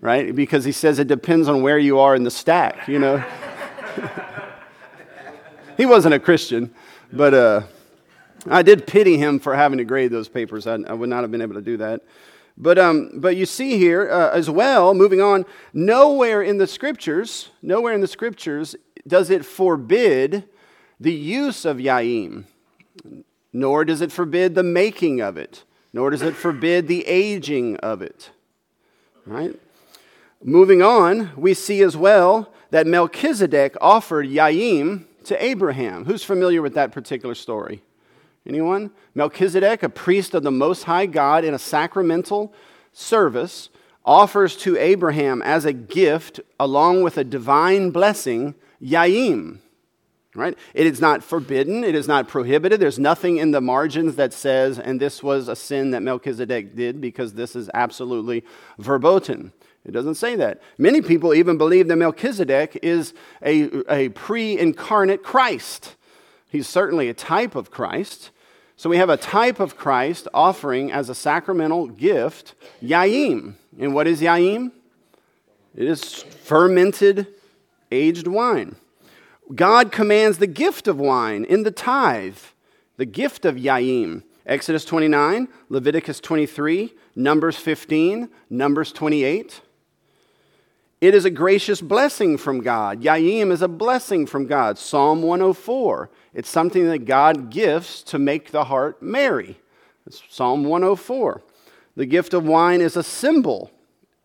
right? 0.00 0.34
Because 0.34 0.64
he 0.64 0.72
says 0.72 0.98
it 0.98 1.06
depends 1.06 1.48
on 1.48 1.62
where 1.62 1.78
you 1.78 2.00
are 2.00 2.16
in 2.16 2.24
the 2.24 2.30
stack, 2.30 2.88
you 2.88 2.98
know? 2.98 3.24
he 5.76 5.86
wasn't 5.86 6.14
a 6.14 6.18
Christian, 6.18 6.74
but 7.12 7.34
uh, 7.34 7.62
I 8.48 8.62
did 8.62 8.86
pity 8.86 9.16
him 9.18 9.38
for 9.38 9.54
having 9.54 9.78
to 9.78 9.84
grade 9.84 10.10
those 10.10 10.28
papers. 10.28 10.66
I, 10.66 10.74
I 10.74 10.92
would 10.92 11.08
not 11.08 11.22
have 11.22 11.30
been 11.30 11.42
able 11.42 11.54
to 11.54 11.62
do 11.62 11.76
that. 11.78 12.02
But, 12.56 12.78
um, 12.78 13.12
but 13.14 13.36
you 13.36 13.46
see 13.46 13.78
here 13.78 14.10
uh, 14.10 14.30
as 14.30 14.50
well, 14.50 14.92
moving 14.92 15.20
on, 15.20 15.46
nowhere 15.72 16.42
in 16.42 16.58
the 16.58 16.66
scriptures, 16.66 17.50
nowhere 17.62 17.94
in 17.94 18.00
the 18.00 18.06
scriptures 18.06 18.76
does 19.06 19.30
it 19.30 19.44
forbid 19.44 20.44
the 20.98 21.12
use 21.12 21.64
of 21.64 21.78
yaim 21.78 22.44
nor 23.52 23.84
does 23.84 24.00
it 24.00 24.12
forbid 24.12 24.54
the 24.54 24.62
making 24.62 25.20
of 25.20 25.36
it, 25.36 25.64
nor 25.92 26.10
does 26.10 26.22
it 26.22 26.34
forbid 26.34 26.86
the 26.86 27.06
aging 27.06 27.76
of 27.78 28.02
it. 28.02 28.30
Right? 29.26 29.58
Moving 30.42 30.82
on, 30.82 31.32
we 31.36 31.54
see 31.54 31.82
as 31.82 31.96
well 31.96 32.52
that 32.70 32.86
Melchizedek 32.86 33.76
offered 33.80 34.26
Yaim 34.26 35.04
to 35.24 35.44
Abraham. 35.44 36.04
Who's 36.04 36.24
familiar 36.24 36.62
with 36.62 36.74
that 36.74 36.92
particular 36.92 37.34
story? 37.34 37.82
Anyone? 38.46 38.90
Melchizedek, 39.14 39.82
a 39.82 39.88
priest 39.88 40.34
of 40.34 40.42
the 40.42 40.50
Most 40.50 40.84
High 40.84 41.06
God 41.06 41.44
in 41.44 41.52
a 41.52 41.58
sacramental 41.58 42.54
service, 42.92 43.68
offers 44.04 44.56
to 44.56 44.76
Abraham 44.78 45.42
as 45.42 45.64
a 45.64 45.72
gift, 45.72 46.40
along 46.58 47.02
with 47.02 47.18
a 47.18 47.24
divine 47.24 47.90
blessing, 47.90 48.54
Yaim. 48.82 49.58
Right? 50.34 50.56
It 50.74 50.86
is 50.86 51.00
not 51.00 51.24
forbidden, 51.24 51.82
it 51.82 51.96
is 51.96 52.06
not 52.06 52.28
prohibited. 52.28 52.78
There's 52.80 53.00
nothing 53.00 53.38
in 53.38 53.50
the 53.50 53.60
margins 53.60 54.14
that 54.14 54.32
says, 54.32 54.78
and 54.78 55.00
this 55.00 55.22
was 55.24 55.48
a 55.48 55.56
sin 55.56 55.90
that 55.90 56.02
Melchizedek 56.02 56.76
did, 56.76 57.00
because 57.00 57.34
this 57.34 57.56
is 57.56 57.68
absolutely 57.74 58.44
verboten. 58.78 59.52
It 59.84 59.92
doesn't 59.92 60.16
say 60.16 60.36
that. 60.36 60.60
Many 60.76 61.00
people 61.00 61.32
even 61.32 61.56
believe 61.56 61.88
that 61.88 61.96
Melchizedek 61.96 62.78
is 62.82 63.14
a, 63.42 63.70
a 63.90 64.08
pre 64.10 64.58
incarnate 64.58 65.22
Christ. 65.22 65.96
He's 66.50 66.68
certainly 66.68 67.08
a 67.08 67.14
type 67.14 67.54
of 67.54 67.70
Christ. 67.70 68.30
So 68.76 68.90
we 68.90 68.96
have 68.96 69.10
a 69.10 69.16
type 69.16 69.60
of 69.60 69.76
Christ 69.76 70.26
offering 70.32 70.90
as 70.90 71.08
a 71.08 71.14
sacramental 71.14 71.86
gift 71.86 72.54
Yaim. 72.82 73.54
And 73.78 73.94
what 73.94 74.06
is 74.06 74.20
Yaim? 74.20 74.72
It 75.74 75.86
is 75.86 76.22
fermented 76.22 77.26
aged 77.90 78.26
wine. 78.26 78.76
God 79.54 79.92
commands 79.92 80.38
the 80.38 80.46
gift 80.46 80.88
of 80.88 80.98
wine 80.98 81.44
in 81.44 81.62
the 81.62 81.70
tithe, 81.70 82.38
the 82.96 83.06
gift 83.06 83.44
of 83.44 83.56
Yaim. 83.56 84.22
Exodus 84.46 84.84
29, 84.84 85.48
Leviticus 85.68 86.18
23, 86.20 86.92
Numbers 87.14 87.56
15, 87.56 88.28
Numbers 88.48 88.92
28. 88.92 89.60
It 91.00 91.14
is 91.14 91.24
a 91.24 91.30
gracious 91.30 91.80
blessing 91.80 92.36
from 92.36 92.60
God. 92.60 93.02
Yaim 93.02 93.50
is 93.50 93.62
a 93.62 93.68
blessing 93.68 94.26
from 94.26 94.46
God. 94.46 94.76
Psalm 94.76 95.22
104. 95.22 96.10
It's 96.34 96.48
something 96.50 96.86
that 96.86 97.06
God 97.06 97.48
gifts 97.50 98.02
to 98.04 98.18
make 98.18 98.50
the 98.50 98.64
heart 98.64 99.02
merry. 99.02 99.58
It's 100.06 100.22
Psalm 100.28 100.64
104. 100.64 101.42
The 101.96 102.04
gift 102.04 102.34
of 102.34 102.44
wine 102.44 102.82
is 102.82 102.96
a 102.96 103.02
symbol 103.02 103.70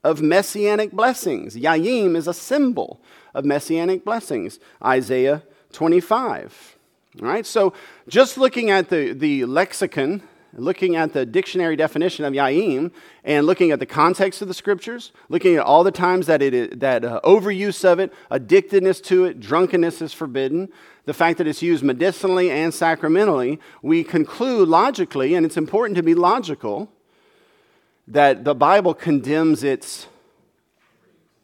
of 0.04 0.22
messianic 0.22 0.92
blessings. 0.92 1.56
Yaim 1.56 2.16
is 2.16 2.28
a 2.28 2.34
symbol 2.34 3.02
of 3.34 3.46
messianic 3.46 4.04
blessings. 4.04 4.60
Isaiah 4.84 5.44
25. 5.72 6.78
All 7.22 7.28
right, 7.28 7.46
so 7.46 7.74
just 8.10 8.38
looking 8.38 8.70
at 8.70 8.90
the, 8.90 9.14
the 9.14 9.46
lexicon, 9.46 10.22
looking 10.56 10.96
at 10.96 11.14
the 11.14 11.26
dictionary 11.26 11.76
definition 11.76 12.26
of 12.26 12.34
Yaim, 12.34 12.92
and 13.24 13.46
looking 13.46 13.72
at 13.72 13.80
the 13.80 13.86
context 13.86 14.42
of 14.42 14.48
the 14.48 14.54
scriptures, 14.54 15.12
looking 15.30 15.56
at 15.56 15.64
all 15.64 15.84
the 15.84 15.92
times 15.92 16.28
that, 16.28 16.42
it, 16.42 16.80
that 16.80 17.04
uh, 17.04 17.20
overuse 17.24 17.84
of 17.84 18.00
it, 18.00 18.14
addictedness 18.32 19.02
to 19.02 19.26
it, 19.26 19.40
drunkenness 19.40 20.02
is 20.02 20.14
forbidden, 20.14 20.70
the 21.06 21.14
fact 21.14 21.38
that 21.38 21.48
it's 21.48 21.62
used 21.62 21.84
medicinally 21.84 22.50
and 22.50 22.74
sacramentally, 22.74 23.60
we 23.82 24.04
conclude 24.04 24.68
logically, 24.68 25.36
and 25.36 25.46
it's 25.46 25.58
important 25.58 25.96
to 25.98 26.04
be 26.04 26.16
logical, 26.16 26.92
that 28.08 28.44
the 28.44 28.56
Bible 28.56 28.94
condemns 28.94 29.64
its 29.64 30.08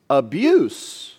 abuse. 0.10 1.18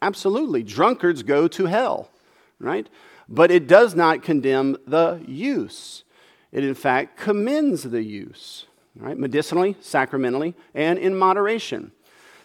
Absolutely. 0.00 0.62
Drunkards 0.62 1.22
go 1.22 1.46
to 1.48 1.66
hell, 1.66 2.10
right? 2.58 2.88
But 3.28 3.50
it 3.50 3.66
does 3.66 3.94
not 3.94 4.22
condemn 4.22 4.76
the 4.86 5.22
use. 5.26 6.04
It, 6.52 6.64
in 6.64 6.74
fact, 6.74 7.16
commends 7.16 7.82
the 7.84 8.02
use, 8.02 8.66
right? 8.94 9.16
Medicinally, 9.16 9.76
sacramentally, 9.80 10.54
and 10.74 10.98
in 10.98 11.16
moderation. 11.16 11.92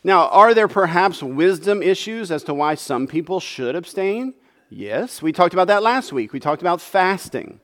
Now, 0.04 0.30
are 0.30 0.54
there 0.54 0.68
perhaps 0.68 1.22
wisdom 1.22 1.84
issues 1.84 2.32
as 2.32 2.44
to 2.44 2.54
why 2.54 2.76
some 2.76 3.08
people 3.08 3.40
should 3.40 3.76
abstain? 3.76 4.34
Yes, 4.70 5.22
we 5.22 5.32
talked 5.32 5.54
about 5.54 5.68
that 5.68 5.84
last 5.84 6.14
week. 6.14 6.34
We 6.34 6.40
talked 6.40 6.62
about 6.62 6.82
fasting. 6.82 7.60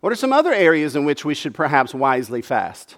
What 0.00 0.12
are 0.12 0.16
some 0.16 0.32
other 0.32 0.52
areas 0.52 0.94
in 0.94 1.04
which 1.04 1.24
we 1.24 1.34
should 1.34 1.54
perhaps 1.54 1.92
wisely 1.92 2.42
fast? 2.42 2.96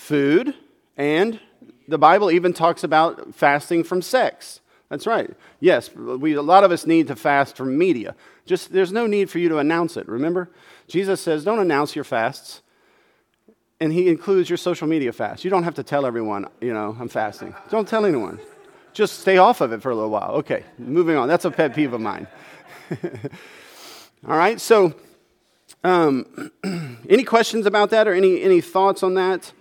food, 0.00 0.54
and 0.96 1.38
the 1.86 1.98
Bible 1.98 2.30
even 2.30 2.52
talks 2.52 2.82
about 2.82 3.34
fasting 3.34 3.84
from 3.84 4.02
sex. 4.02 4.60
That's 4.90 5.06
right. 5.06 5.30
Yes, 5.60 5.94
we, 5.94 6.34
a 6.34 6.42
lot 6.42 6.64
of 6.64 6.72
us 6.72 6.84
need 6.84 7.06
to 7.06 7.16
fast 7.16 7.56
from 7.56 7.78
media. 7.78 8.16
Just 8.44 8.72
there's 8.72 8.92
no 8.92 9.06
need 9.06 9.30
for 9.30 9.38
you 9.38 9.48
to 9.48 9.58
announce 9.58 9.96
it. 9.96 10.08
Remember, 10.08 10.50
Jesus 10.88 11.20
says, 11.20 11.44
"Don't 11.44 11.60
announce 11.60 11.94
your 11.94 12.04
fasts," 12.04 12.60
and 13.78 13.92
He 13.92 14.08
includes 14.08 14.50
your 14.50 14.56
social 14.56 14.88
media 14.88 15.12
fast. 15.12 15.44
You 15.44 15.50
don't 15.50 15.62
have 15.62 15.76
to 15.76 15.84
tell 15.84 16.04
everyone, 16.04 16.48
you 16.60 16.74
know, 16.74 16.96
I'm 16.98 17.08
fasting. 17.08 17.54
Don't 17.70 17.86
tell 17.86 18.04
anyone. 18.04 18.40
Just 18.92 19.20
stay 19.20 19.38
off 19.38 19.60
of 19.60 19.72
it 19.72 19.80
for 19.80 19.90
a 19.90 19.94
little 19.94 20.10
while. 20.10 20.32
Okay, 20.32 20.64
moving 20.76 21.16
on. 21.16 21.28
That's 21.28 21.44
a 21.44 21.52
pet 21.52 21.72
peeve 21.72 21.92
of 21.92 22.00
mine. 22.00 22.26
All 24.28 24.36
right. 24.36 24.60
So, 24.60 24.94
um, 25.84 26.50
any 27.08 27.22
questions 27.22 27.64
about 27.64 27.90
that, 27.90 28.08
or 28.08 28.12
any 28.12 28.42
any 28.42 28.60
thoughts 28.60 29.04
on 29.04 29.14
that? 29.14 29.52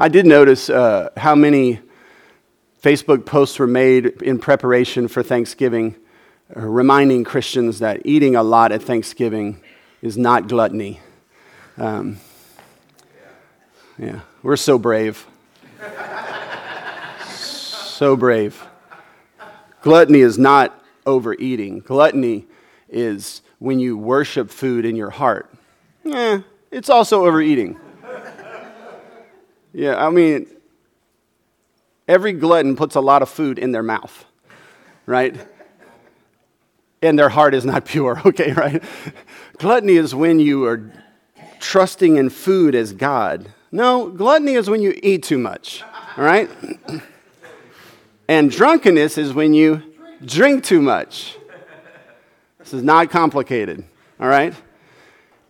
I 0.00 0.06
did 0.06 0.26
notice 0.26 0.70
uh, 0.70 1.08
how 1.16 1.34
many 1.34 1.80
Facebook 2.80 3.26
posts 3.26 3.58
were 3.58 3.66
made 3.66 4.06
in 4.22 4.38
preparation 4.38 5.08
for 5.08 5.24
Thanksgiving, 5.24 5.96
uh, 6.56 6.60
reminding 6.60 7.24
Christians 7.24 7.80
that 7.80 8.02
eating 8.04 8.36
a 8.36 8.44
lot 8.44 8.70
at 8.70 8.80
Thanksgiving 8.80 9.60
is 10.00 10.16
not 10.16 10.46
gluttony. 10.46 11.00
Um, 11.76 12.18
yeah, 13.98 14.20
we're 14.44 14.54
so 14.54 14.78
brave. 14.78 15.26
so 17.26 18.14
brave. 18.14 18.64
Gluttony 19.82 20.20
is 20.20 20.38
not 20.38 20.80
overeating. 21.06 21.80
Gluttony 21.80 22.46
is 22.88 23.42
when 23.58 23.80
you 23.80 23.98
worship 23.98 24.50
food 24.50 24.84
in 24.84 24.94
your 24.94 25.10
heart. 25.10 25.52
Yeah, 26.04 26.42
it's 26.70 26.88
also 26.88 27.26
overeating. 27.26 27.80
Yeah, 29.72 30.04
I 30.04 30.10
mean, 30.10 30.46
every 32.06 32.32
glutton 32.32 32.76
puts 32.76 32.94
a 32.94 33.00
lot 33.00 33.22
of 33.22 33.28
food 33.28 33.58
in 33.58 33.72
their 33.72 33.82
mouth, 33.82 34.24
right? 35.06 35.36
And 37.02 37.18
their 37.18 37.28
heart 37.28 37.54
is 37.54 37.64
not 37.64 37.84
pure, 37.84 38.20
okay, 38.26 38.52
right? 38.52 38.82
Gluttony 39.58 39.96
is 39.96 40.14
when 40.14 40.40
you 40.40 40.64
are 40.64 40.92
trusting 41.60 42.16
in 42.16 42.30
food 42.30 42.74
as 42.74 42.92
God. 42.92 43.52
No, 43.70 44.08
gluttony 44.08 44.54
is 44.54 44.70
when 44.70 44.80
you 44.80 44.98
eat 45.02 45.22
too 45.22 45.38
much, 45.38 45.82
all 46.16 46.24
right? 46.24 46.50
And 48.30 48.50
drunkenness 48.50 49.16
is 49.16 49.32
when 49.32 49.54
you 49.54 49.82
drink 50.22 50.62
too 50.62 50.82
much. 50.82 51.38
This 52.58 52.74
is 52.74 52.82
not 52.82 53.08
complicated, 53.08 53.84
all 54.20 54.28
right? 54.28 54.54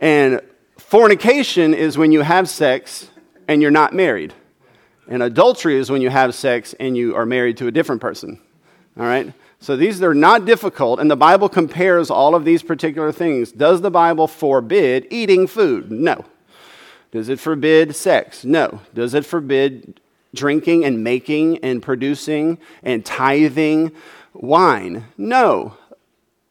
And 0.01 0.41
fornication 0.77 1.75
is 1.75 1.99
when 1.99 2.13
you 2.13 2.23
have 2.23 2.49
sex 2.49 3.11
and 3.49 3.61
you're 3.61 3.71
not 3.71 3.95
married. 3.95 4.35
And 5.09 5.23
adultery 5.23 5.77
is 5.77 5.91
when 5.91 6.03
you 6.03 6.11
have 6.11 6.35
sex 6.35 6.75
and 6.79 6.97
you 6.97 7.17
are 7.17 7.27
married 7.27 7.57
to 7.57 7.67
a 7.67 7.73
different 7.73 8.01
person. 8.01 8.39
All 8.99 9.07
right? 9.07 9.33
So 9.61 9.77
these 9.77 10.03
are 10.03 10.15
not 10.15 10.45
difficult, 10.45 11.01
and 11.01 11.11
the 11.11 11.17
Bible 11.17 11.49
compares 11.49 12.11
all 12.11 12.37
of 12.37 12.45
these 12.45 12.63
particular 12.63 13.11
things. 13.11 13.51
Does 13.51 13.81
the 13.81 13.91
Bible 13.91 14.29
forbid 14.29 15.09
eating 15.11 15.49
food? 15.49 15.91
No. 15.91 16.25
Does 17.11 17.29
it 17.29 17.41
forbid 17.41 17.97
sex? 17.97 18.45
No. 18.45 18.81
Does 18.95 19.15
it 19.15 19.25
forbid 19.25 20.01
drinking 20.35 20.85
and 20.85 21.03
making 21.03 21.59
and 21.59 21.83
producing 21.83 22.59
and 22.83 23.05
tithing 23.05 23.93
wine? 24.33 25.07
No. 25.17 25.77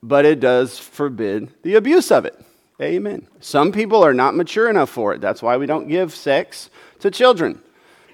But 0.03 0.25
it 0.25 0.39
does 0.39 0.77
forbid 0.77 1.53
the 1.61 1.75
abuse 1.75 2.11
of 2.11 2.25
it. 2.25 2.37
Amen. 2.81 3.27
Some 3.39 3.71
people 3.71 4.03
are 4.03 4.13
not 4.13 4.35
mature 4.35 4.69
enough 4.69 4.89
for 4.89 5.13
it. 5.13 5.21
That's 5.21 5.41
why 5.41 5.57
we 5.57 5.65
don't 5.65 5.87
give 5.87 6.13
sex 6.13 6.69
to 6.99 7.11
children 7.11 7.61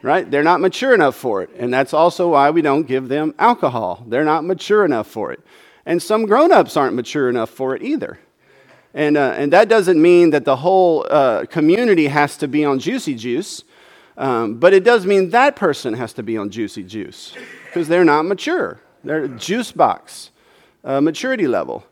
right? 0.04 0.30
They're 0.30 0.44
not 0.44 0.62
mature 0.62 0.94
enough 0.94 1.16
for 1.16 1.42
it. 1.42 1.50
And 1.58 1.74
that's 1.74 1.94
also 1.94 2.30
why 2.30 2.52
we 2.52 2.62
don't 2.62 2.84
give 2.84 3.08
them 3.08 3.34
alcohol. 3.40 4.04
They're 4.08 4.26
not 4.26 4.44
mature 4.44 4.86
enough 4.86 5.08
for 5.08 5.32
it. 5.32 5.40
And 5.86 6.04
some 6.04 6.26
grown 6.26 6.52
ups 6.52 6.78
aren't 6.78 6.96
mature 6.96 7.30
enough 7.30 7.50
for 7.50 7.76
it 7.76 7.82
either. 7.82 8.20
And, 8.94 9.18
uh, 9.18 9.34
and 9.36 9.52
that 9.54 9.70
doesn't 9.70 10.00
mean 10.00 10.30
that 10.30 10.46
the 10.46 10.58
whole 10.58 11.08
uh, 11.10 11.46
community 11.46 12.08
has 12.08 12.38
to 12.38 12.48
be 12.48 12.64
on 12.64 12.78
juicy 12.78 13.16
juice, 13.16 13.64
um, 14.18 14.60
but 14.60 14.74
it 14.74 14.84
does 14.84 15.06
mean 15.06 15.32
that 15.32 15.56
person 15.56 15.96
has 15.96 16.14
to 16.14 16.22
be 16.22 16.38
on 16.38 16.52
juicy 16.52 16.84
juice 16.84 17.34
because 17.66 17.88
they're 17.88 18.06
not 18.06 18.24
mature. 18.24 18.80
They're 19.04 19.28
juice 19.28 19.72
box 19.72 20.30
uh, 20.84 21.02
maturity 21.02 21.48
level. 21.48 21.84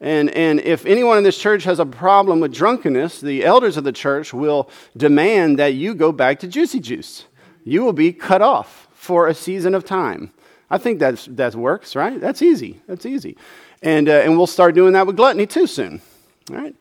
And, 0.00 0.30
and 0.30 0.60
if 0.60 0.86
anyone 0.86 1.18
in 1.18 1.24
this 1.24 1.38
church 1.38 1.64
has 1.64 1.80
a 1.80 1.86
problem 1.86 2.40
with 2.40 2.54
drunkenness, 2.54 3.20
the 3.20 3.44
elders 3.44 3.76
of 3.76 3.84
the 3.84 3.92
church 3.92 4.32
will 4.32 4.70
demand 4.96 5.58
that 5.58 5.74
you 5.74 5.94
go 5.94 6.12
back 6.12 6.38
to 6.40 6.46
juicy 6.46 6.80
juice 6.80 7.24
you 7.68 7.82
will 7.82 7.92
be 7.92 8.12
cut 8.12 8.40
off 8.40 8.88
for 8.94 9.28
a 9.28 9.34
season 9.34 9.74
of 9.74 9.84
time. 9.84 10.32
I 10.70 10.78
think 10.78 10.98
that's, 10.98 11.26
that 11.26 11.54
works, 11.54 11.94
right? 11.94 12.18
That's 12.18 12.40
easy. 12.40 12.80
That's 12.86 13.04
easy. 13.04 13.36
And, 13.82 14.08
uh, 14.08 14.12
and 14.12 14.36
we'll 14.36 14.46
start 14.46 14.74
doing 14.74 14.94
that 14.94 15.06
with 15.06 15.16
gluttony 15.16 15.46
too 15.46 15.66
soon. 15.66 16.00
All 16.50 16.56
right? 16.56 16.74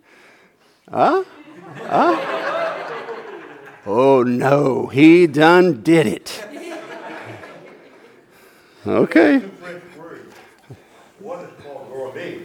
Uh? 0.90 1.24
Uh? 1.84 2.34
Oh 3.86 4.24
no, 4.24 4.88
he 4.88 5.28
done 5.28 5.82
did 5.82 6.08
it. 6.08 6.44
Okay. 8.86 9.40
One 11.20 11.46
is 11.46 11.52
called 11.62 11.90
gourmet. 11.92 12.40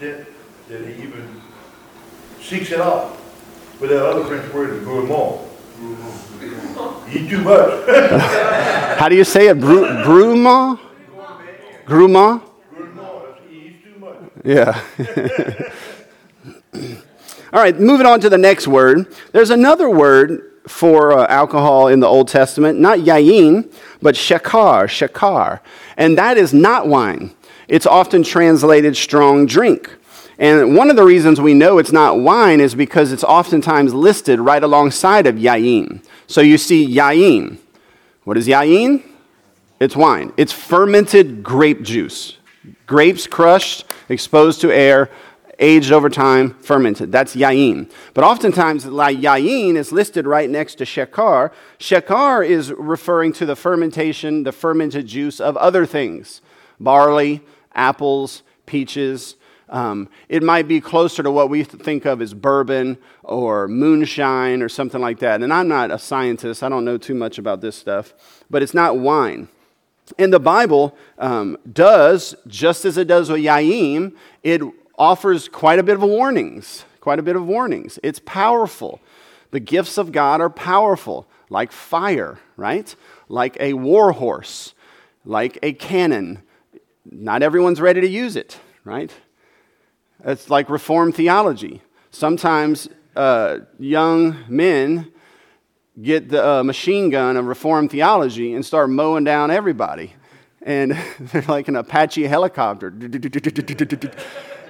He 0.00 0.06
worships 0.06 0.26
food 0.26 0.68
to 0.68 0.78
the 0.78 0.86
extent 0.86 0.86
that 0.86 0.86
he 0.86 1.02
even 1.02 1.40
seeks 2.40 2.72
it 2.72 2.80
out. 2.80 3.16
But 3.78 3.88
that 3.90 4.04
other 4.04 4.24
French 4.24 4.52
word 4.52 4.70
is 4.70 4.84
gourmand. 4.84 5.46
Eat 7.12 7.28
too 7.28 7.42
much. 7.42 7.88
How 8.98 9.08
do 9.08 9.16
you 9.16 9.24
say 9.24 9.48
it? 9.48 9.58
Bru- 9.58 9.86
Bruma? 10.04 10.78
Gruma? 11.86 12.42
Yeah. 14.44 14.80
All 17.52 17.60
right, 17.60 17.78
moving 17.78 18.06
on 18.06 18.20
to 18.20 18.30
the 18.30 18.38
next 18.38 18.68
word. 18.68 19.12
There's 19.32 19.50
another 19.50 19.90
word 19.90 20.52
for 20.68 21.18
uh, 21.18 21.26
alcohol 21.26 21.88
in 21.88 22.00
the 22.00 22.06
Old 22.06 22.28
Testament, 22.28 22.78
not 22.78 23.00
yayin, 23.00 23.72
but 24.00 24.14
shakar, 24.14 24.84
shakar. 24.84 25.60
And 25.96 26.16
that 26.16 26.38
is 26.38 26.54
not 26.54 26.86
wine. 26.86 27.34
It's 27.70 27.86
often 27.86 28.24
translated 28.24 28.96
strong 28.96 29.46
drink. 29.46 29.96
And 30.40 30.74
one 30.76 30.90
of 30.90 30.96
the 30.96 31.04
reasons 31.04 31.40
we 31.40 31.54
know 31.54 31.78
it's 31.78 31.92
not 31.92 32.18
wine 32.18 32.60
is 32.60 32.74
because 32.74 33.12
it's 33.12 33.22
oftentimes 33.22 33.94
listed 33.94 34.40
right 34.40 34.62
alongside 34.62 35.28
of 35.28 35.36
yayin. 35.36 36.04
So 36.26 36.40
you 36.40 36.58
see 36.58 36.84
yayin. 36.84 37.58
What 38.24 38.36
is 38.36 38.48
yayin? 38.48 39.04
It's 39.78 39.94
wine. 39.94 40.32
It's 40.36 40.52
fermented 40.52 41.44
grape 41.44 41.82
juice. 41.82 42.38
Grapes 42.88 43.28
crushed, 43.28 43.84
exposed 44.08 44.60
to 44.62 44.72
air, 44.72 45.08
aged 45.60 45.92
over 45.92 46.10
time, 46.10 46.54
fermented. 46.54 47.12
That's 47.12 47.36
yayin. 47.36 47.88
But 48.14 48.24
oftentimes, 48.24 48.84
like 48.86 49.18
yayin 49.18 49.76
is 49.76 49.92
listed 49.92 50.26
right 50.26 50.50
next 50.50 50.76
to 50.76 50.84
shekar. 50.84 51.52
Shekar 51.78 52.44
is 52.44 52.72
referring 52.72 53.32
to 53.34 53.46
the 53.46 53.54
fermentation, 53.54 54.42
the 54.42 54.52
fermented 54.52 55.06
juice 55.06 55.38
of 55.38 55.56
other 55.56 55.86
things 55.86 56.40
barley, 56.80 57.42
apples, 57.74 58.42
peaches, 58.66 59.36
um, 59.70 60.08
it 60.28 60.42
might 60.42 60.66
be 60.66 60.80
closer 60.80 61.22
to 61.22 61.30
what 61.30 61.48
we 61.48 61.62
think 61.62 62.04
of 62.04 62.20
as 62.20 62.34
bourbon 62.34 62.98
or 63.22 63.68
moonshine 63.68 64.62
or 64.62 64.68
something 64.68 65.00
like 65.00 65.20
that. 65.20 65.42
And 65.42 65.52
I'm 65.52 65.68
not 65.68 65.92
a 65.92 65.98
scientist, 65.98 66.62
I 66.62 66.68
don't 66.68 66.84
know 66.84 66.98
too 66.98 67.14
much 67.14 67.38
about 67.38 67.60
this 67.60 67.76
stuff, 67.76 68.12
but 68.50 68.62
it's 68.62 68.74
not 68.74 68.98
wine. 68.98 69.48
And 70.18 70.32
the 70.32 70.40
Bible 70.40 70.96
um, 71.18 71.56
does, 71.72 72.34
just 72.48 72.84
as 72.84 72.98
it 72.98 73.06
does 73.06 73.30
with 73.30 73.40
Yaim, 73.40 74.14
it 74.42 74.60
offers 74.98 75.48
quite 75.48 75.78
a 75.78 75.84
bit 75.84 75.94
of 75.94 76.02
warnings. 76.02 76.84
Quite 77.00 77.20
a 77.20 77.22
bit 77.22 77.36
of 77.36 77.46
warnings. 77.46 77.98
It's 78.02 78.18
powerful. 78.18 79.00
The 79.52 79.60
gifts 79.60 79.98
of 79.98 80.10
God 80.10 80.40
are 80.40 80.50
powerful, 80.50 81.28
like 81.48 81.70
fire, 81.70 82.40
right? 82.56 82.94
Like 83.28 83.56
a 83.60 83.74
war 83.74 84.12
horse, 84.12 84.74
like 85.24 85.58
a 85.62 85.72
cannon. 85.72 86.42
Not 87.04 87.42
everyone's 87.42 87.80
ready 87.80 88.00
to 88.00 88.08
use 88.08 88.36
it, 88.36 88.58
right? 88.84 89.12
It's 90.24 90.50
like 90.50 90.68
reform 90.68 91.12
theology. 91.12 91.82
Sometimes 92.10 92.88
uh, 93.16 93.58
young 93.78 94.36
men 94.48 95.12
get 96.00 96.28
the 96.28 96.46
uh, 96.46 96.64
machine 96.64 97.10
gun 97.10 97.36
of 97.36 97.46
reform 97.46 97.88
theology 97.88 98.54
and 98.54 98.64
start 98.64 98.90
mowing 98.90 99.24
down 99.24 99.50
everybody. 99.50 100.14
And 100.62 100.92
they're 101.20 101.42
like 101.42 101.68
an 101.68 101.76
Apache 101.76 102.24
helicopter. 102.24 102.92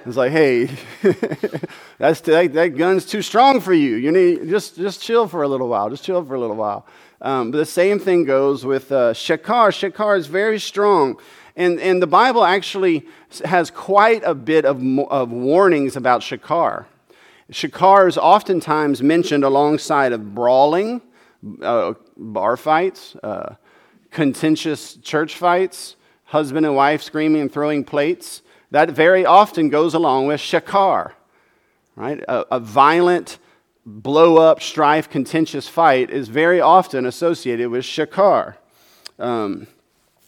It's 0.03 0.17
like, 0.17 0.31
hey, 0.31 0.65
that's, 1.99 2.21
that, 2.21 2.53
that 2.53 2.75
gun's 2.75 3.05
too 3.05 3.21
strong 3.21 3.59
for 3.59 3.71
you. 3.71 3.97
You 3.97 4.11
need 4.11 4.49
just 4.49 4.75
just 4.75 4.99
chill 4.99 5.27
for 5.27 5.43
a 5.43 5.47
little 5.47 5.67
while. 5.67 5.91
Just 5.91 6.03
chill 6.03 6.25
for 6.25 6.33
a 6.33 6.39
little 6.39 6.55
while. 6.55 6.87
Um, 7.21 7.51
but 7.51 7.59
the 7.59 7.65
same 7.67 7.99
thing 7.99 8.25
goes 8.25 8.65
with 8.65 8.91
uh. 8.91 9.13
Shekar 9.13 10.17
is 10.17 10.25
very 10.25 10.59
strong. 10.59 11.19
And, 11.55 11.79
and 11.79 12.01
the 12.01 12.07
Bible 12.07 12.43
actually 12.43 13.05
has 13.43 13.69
quite 13.69 14.23
a 14.23 14.33
bit 14.33 14.65
of, 14.65 14.81
of 15.09 15.31
warnings 15.31 15.95
about 15.95 16.21
shikar. 16.21 16.85
Shikar 17.51 18.07
is 18.07 18.17
oftentimes 18.17 19.03
mentioned 19.03 19.43
alongside 19.43 20.13
of 20.13 20.33
brawling, 20.33 21.01
uh, 21.61 21.93
bar 22.15 22.55
fights, 22.55 23.15
uh, 23.17 23.55
contentious 24.09 24.95
church 24.95 25.35
fights, 25.35 25.95
husband 26.25 26.65
and 26.65 26.75
wife 26.75 27.01
screaming 27.03 27.41
and 27.41 27.51
throwing 27.51 27.83
plates. 27.83 28.41
That 28.71 28.91
very 28.91 29.25
often 29.25 29.69
goes 29.69 29.93
along 29.93 30.27
with 30.27 30.39
shikar, 30.39 31.11
right? 31.97 32.21
A, 32.29 32.55
a 32.55 32.59
violent, 32.59 33.37
blow 33.85 34.37
up, 34.37 34.61
strife, 34.61 35.09
contentious 35.09 35.67
fight 35.67 36.09
is 36.09 36.29
very 36.29 36.61
often 36.61 37.05
associated 37.05 37.69
with 37.69 37.83
shikar. 37.83 38.55
Um, 39.19 39.67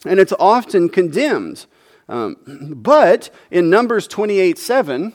and 0.05 0.19
it's 0.19 0.33
often 0.39 0.89
condemned. 0.89 1.65
Um, 2.09 2.37
but 2.75 3.29
in 3.49 3.69
Numbers 3.69 4.07
28 4.07 4.57
7, 4.57 5.13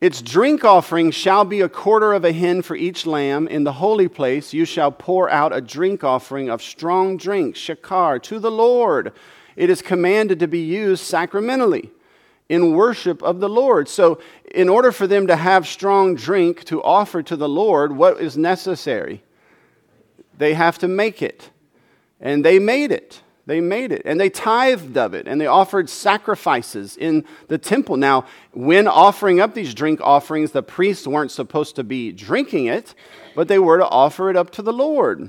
its 0.00 0.20
drink 0.20 0.64
offering 0.64 1.10
shall 1.10 1.44
be 1.44 1.60
a 1.60 1.68
quarter 1.68 2.12
of 2.12 2.24
a 2.24 2.32
hin 2.32 2.62
for 2.62 2.76
each 2.76 3.06
lamb. 3.06 3.48
In 3.48 3.64
the 3.64 3.72
holy 3.72 4.08
place 4.08 4.52
you 4.52 4.64
shall 4.64 4.92
pour 4.92 5.30
out 5.30 5.54
a 5.54 5.60
drink 5.60 6.04
offering 6.04 6.50
of 6.50 6.62
strong 6.62 7.16
drink, 7.16 7.56
shakar, 7.56 8.22
to 8.24 8.38
the 8.38 8.50
Lord. 8.50 9.12
It 9.56 9.70
is 9.70 9.82
commanded 9.82 10.40
to 10.40 10.48
be 10.48 10.60
used 10.60 11.04
sacramentally 11.04 11.90
in 12.48 12.74
worship 12.74 13.22
of 13.22 13.40
the 13.40 13.48
Lord. 13.48 13.88
So, 13.88 14.20
in 14.54 14.68
order 14.68 14.92
for 14.92 15.06
them 15.06 15.26
to 15.28 15.36
have 15.36 15.66
strong 15.66 16.14
drink 16.14 16.64
to 16.64 16.82
offer 16.82 17.22
to 17.22 17.36
the 17.36 17.48
Lord, 17.48 17.96
what 17.96 18.20
is 18.20 18.36
necessary? 18.36 19.22
They 20.36 20.54
have 20.54 20.78
to 20.78 20.88
make 20.88 21.22
it. 21.22 21.50
And 22.20 22.44
they 22.44 22.58
made 22.58 22.92
it. 22.92 23.22
They 23.46 23.60
made 23.60 23.92
it 23.92 24.02
and 24.04 24.18
they 24.18 24.30
tithed 24.30 24.96
of 24.96 25.12
it 25.12 25.28
and 25.28 25.40
they 25.40 25.46
offered 25.46 25.90
sacrifices 25.90 26.96
in 26.96 27.24
the 27.48 27.58
temple. 27.58 27.96
Now, 27.96 28.24
when 28.52 28.88
offering 28.88 29.40
up 29.40 29.54
these 29.54 29.74
drink 29.74 30.00
offerings, 30.02 30.52
the 30.52 30.62
priests 30.62 31.06
weren't 31.06 31.30
supposed 31.30 31.76
to 31.76 31.84
be 31.84 32.10
drinking 32.10 32.66
it, 32.66 32.94
but 33.34 33.48
they 33.48 33.58
were 33.58 33.78
to 33.78 33.86
offer 33.86 34.30
it 34.30 34.36
up 34.36 34.50
to 34.52 34.62
the 34.62 34.72
Lord. 34.72 35.28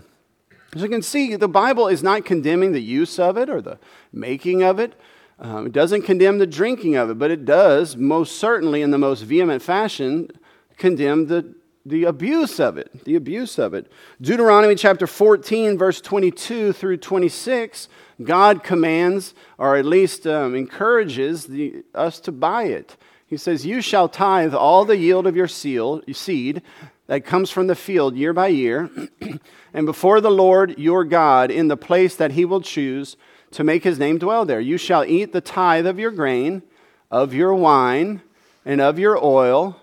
As 0.74 0.82
you 0.82 0.90
can 0.90 1.02
see, 1.02 1.36
the 1.36 1.50
Bible 1.50 1.88
is 1.88 2.04
not 2.04 2.26
condemning 2.26 2.72
the 2.72 2.82
use 2.82 3.20
of 3.20 3.38
it 3.38 3.50
or 3.50 3.62
the 3.62 3.80
making 4.14 4.64
of 4.64 4.80
it. 4.80 4.94
Um, 5.38 5.68
it 5.68 5.74
doesn't 5.74 6.04
condemn 6.04 6.38
the 6.38 6.48
drinking 6.48 6.96
of 6.96 7.10
it, 7.10 7.20
but 7.20 7.32
it 7.32 7.44
does, 7.44 7.98
most 7.98 8.38
certainly 8.38 8.82
in 8.82 8.92
the 8.92 8.98
most 8.98 9.22
vehement 9.22 9.62
fashion, 9.62 10.30
condemn 10.78 11.28
the 11.28 11.54
the 11.86 12.06
abuse 12.06 12.60
of 12.60 12.78
it. 12.78 13.06
The 13.06 13.16
abuse 13.16 13.60
of 13.60 13.74
it. 13.74 13.92
Deuteronomy 14.20 14.76
chapter 14.76 15.06
14, 15.06 15.78
verse 15.78 16.02
22 16.02 16.74
through 16.74 16.98
26, 16.98 17.88
God 18.24 18.64
commands, 18.64 19.34
or 19.58 19.76
at 19.76 19.86
least 19.86 20.26
um, 20.26 20.56
encourages 20.56 21.46
the, 21.46 21.84
us 21.94 22.20
to 22.22 22.32
buy 22.32 22.64
it. 22.64 22.96
He 23.28 23.38
says, 23.38 23.66
You 23.66 23.82
shall 23.82 24.08
tithe 24.08 24.54
all 24.54 24.86
the 24.86 24.98
yield 24.98 25.28
of 25.28 25.36
your 25.36 25.48
seal, 25.48 26.02
seed 26.12 26.62
that 27.08 27.26
comes 27.26 27.50
from 27.50 27.68
the 27.68 27.76
field 27.76 28.16
year 28.16 28.34
by 28.34 28.48
year, 28.48 28.90
and 29.74 29.86
before 29.86 30.22
the 30.22 30.32
Lord 30.32 30.78
your 30.78 31.04
God 31.04 31.52
in 31.52 31.68
the 31.68 31.78
place 31.78 32.16
that 32.16 32.32
he 32.32 32.46
will 32.46 32.62
choose 32.62 33.18
to 33.52 33.64
make 33.64 33.84
his 33.84 34.00
name 34.00 34.18
dwell 34.18 34.46
there. 34.46 34.60
You 34.60 34.78
shall 34.78 35.06
eat 35.06 35.32
the 35.32 35.42
tithe 35.42 35.86
of 35.86 36.00
your 36.00 36.12
grain, 36.12 36.64
of 37.12 37.34
your 37.34 37.54
wine, 37.54 38.22
and 38.66 38.82
of 38.82 38.98
your 38.98 39.24
oil, 39.24 39.80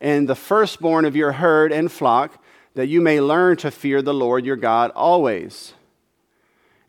and 0.00 0.28
the 0.28 0.34
firstborn 0.34 1.04
of 1.04 1.14
your 1.14 1.32
herd 1.32 1.72
and 1.72 1.92
flock, 1.92 2.42
that 2.74 2.88
you 2.88 3.00
may 3.00 3.20
learn 3.20 3.56
to 3.58 3.70
fear 3.70 4.00
the 4.00 4.14
Lord 4.14 4.46
your 4.46 4.56
God 4.56 4.90
always. 4.92 5.74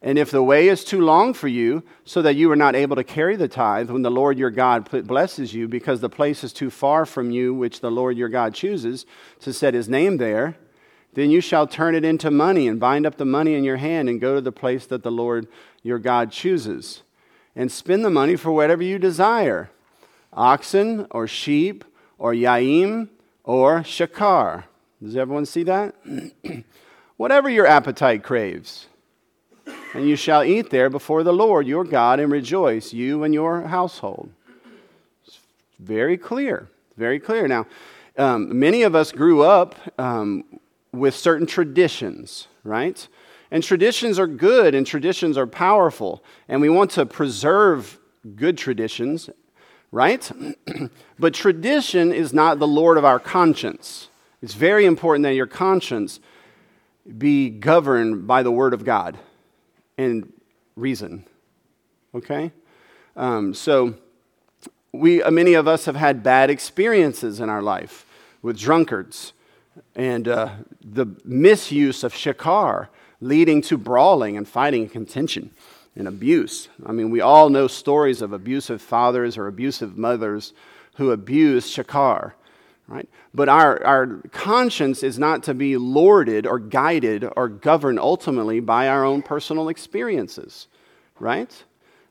And 0.05 0.19
if 0.19 0.31
the 0.31 0.43
way 0.43 0.67
is 0.67 0.83
too 0.83 0.99
long 0.99 1.33
for 1.33 1.47
you, 1.47 1.81
so 2.03 2.21
that 2.21 2.35
you 2.35 2.51
are 2.51 2.57
not 2.57 2.75
able 2.75 2.97
to 2.97 3.05
carry 3.05 3.37
the 3.37 3.47
tithe 3.47 3.89
when 3.89 4.01
the 4.01 4.11
Lord 4.11 4.37
your 4.37 4.49
God 4.49 4.89
blesses 5.07 5.53
you, 5.53 5.69
because 5.69 6.01
the 6.01 6.09
place 6.09 6.43
is 6.43 6.51
too 6.51 6.69
far 6.69 7.05
from 7.05 7.31
you, 7.31 7.53
which 7.53 7.79
the 7.79 7.89
Lord 7.89 8.17
your 8.17 8.27
God 8.27 8.53
chooses 8.53 9.05
to 9.39 9.53
set 9.53 9.73
his 9.73 9.87
name 9.87 10.17
there, 10.17 10.57
then 11.13 11.31
you 11.31 11.39
shall 11.39 11.67
turn 11.67 11.95
it 11.95 12.03
into 12.03 12.29
money 12.29 12.67
and 12.67 12.81
bind 12.81 13.05
up 13.05 13.15
the 13.15 13.23
money 13.23 13.53
in 13.53 13.63
your 13.63 13.77
hand 13.77 14.09
and 14.09 14.19
go 14.19 14.35
to 14.35 14.41
the 14.41 14.51
place 14.51 14.85
that 14.87 15.03
the 15.03 15.11
Lord 15.11 15.47
your 15.83 15.99
God 15.99 16.31
chooses. 16.31 17.03
And 17.55 17.71
spend 17.71 18.03
the 18.03 18.09
money 18.09 18.35
for 18.35 18.51
whatever 18.51 18.83
you 18.83 18.99
desire 18.99 19.69
oxen 20.33 21.05
or 21.11 21.27
sheep 21.27 21.85
or 22.17 22.33
yaim 22.33 23.07
or 23.43 23.81
shakar. 23.81 24.65
Does 25.01 25.15
everyone 25.15 25.45
see 25.45 25.63
that? 25.63 25.95
whatever 27.17 27.49
your 27.49 27.67
appetite 27.67 28.23
craves. 28.23 28.87
And 29.93 30.09
you 30.09 30.15
shall 30.15 30.43
eat 30.43 30.71
there 30.71 30.89
before 30.89 31.23
the 31.23 31.33
Lord 31.33 31.67
your 31.67 31.83
God 31.83 32.19
and 32.19 32.31
rejoice, 32.31 32.93
you 32.93 33.23
and 33.23 33.33
your 33.33 33.61
household. 33.61 34.31
It's 35.25 35.39
very 35.79 36.17
clear. 36.17 36.67
Very 36.97 37.19
clear. 37.19 37.47
Now, 37.47 37.67
um, 38.17 38.59
many 38.59 38.81
of 38.83 38.95
us 38.95 39.11
grew 39.11 39.43
up 39.43 39.75
um, 39.99 40.43
with 40.91 41.15
certain 41.15 41.45
traditions, 41.45 42.47
right? 42.63 43.07
And 43.51 43.63
traditions 43.63 44.17
are 44.17 44.27
good 44.27 44.73
and 44.73 44.85
traditions 44.85 45.37
are 45.37 45.45
powerful. 45.47 46.23
And 46.47 46.59
we 46.59 46.69
want 46.69 46.89
to 46.91 47.05
preserve 47.05 47.99
good 48.35 48.57
traditions, 48.57 49.29
right? 49.91 50.31
but 51.19 51.35
tradition 51.35 52.11
is 52.11 52.33
not 52.33 52.57
the 52.57 52.67
Lord 52.67 52.97
of 52.97 53.05
our 53.05 53.19
conscience. 53.19 54.09
It's 54.41 54.55
very 54.55 54.85
important 54.85 55.23
that 55.23 55.35
your 55.35 55.47
conscience 55.47 56.19
be 57.17 57.49
governed 57.49 58.25
by 58.25 58.41
the 58.41 58.51
Word 58.51 58.73
of 58.73 58.85
God 58.85 59.19
and 59.97 60.31
reason. 60.75 61.25
Okay? 62.15 62.51
Um, 63.15 63.53
so, 63.53 63.95
we, 64.91 65.23
uh, 65.23 65.31
many 65.31 65.55
of 65.55 65.67
us 65.67 65.85
have 65.85 65.95
had 65.95 66.23
bad 66.23 66.49
experiences 66.49 67.39
in 67.39 67.49
our 67.49 67.61
life 67.61 68.05
with 68.41 68.57
drunkards 68.57 69.33
and 69.95 70.27
uh, 70.27 70.51
the 70.81 71.07
misuse 71.25 72.03
of 72.03 72.13
shakar, 72.13 72.89
leading 73.19 73.61
to 73.63 73.77
brawling 73.77 74.37
and 74.37 74.47
fighting 74.47 74.83
and 74.83 74.91
contention 74.91 75.49
and 75.95 76.07
abuse. 76.07 76.69
I 76.85 76.91
mean, 76.91 77.09
we 77.09 77.21
all 77.21 77.49
know 77.49 77.67
stories 77.67 78.21
of 78.21 78.33
abusive 78.33 78.81
fathers 78.81 79.37
or 79.37 79.47
abusive 79.47 79.97
mothers 79.97 80.53
who 80.95 81.11
abuse 81.11 81.73
shakar, 81.73 82.33
right? 82.87 83.07
But 83.33 83.49
our, 83.49 83.83
our 83.83 84.07
conscience 84.31 85.03
is 85.03 85.17
not 85.17 85.43
to 85.43 85.53
be 85.53 85.77
lorded 85.77 86.45
or 86.45 86.59
guided 86.59 87.27
or 87.35 87.47
governed 87.47 87.99
ultimately 87.99 88.59
by 88.59 88.87
our 88.87 89.05
own 89.05 89.21
personal 89.21 89.69
experiences, 89.69 90.67
right? 91.19 91.63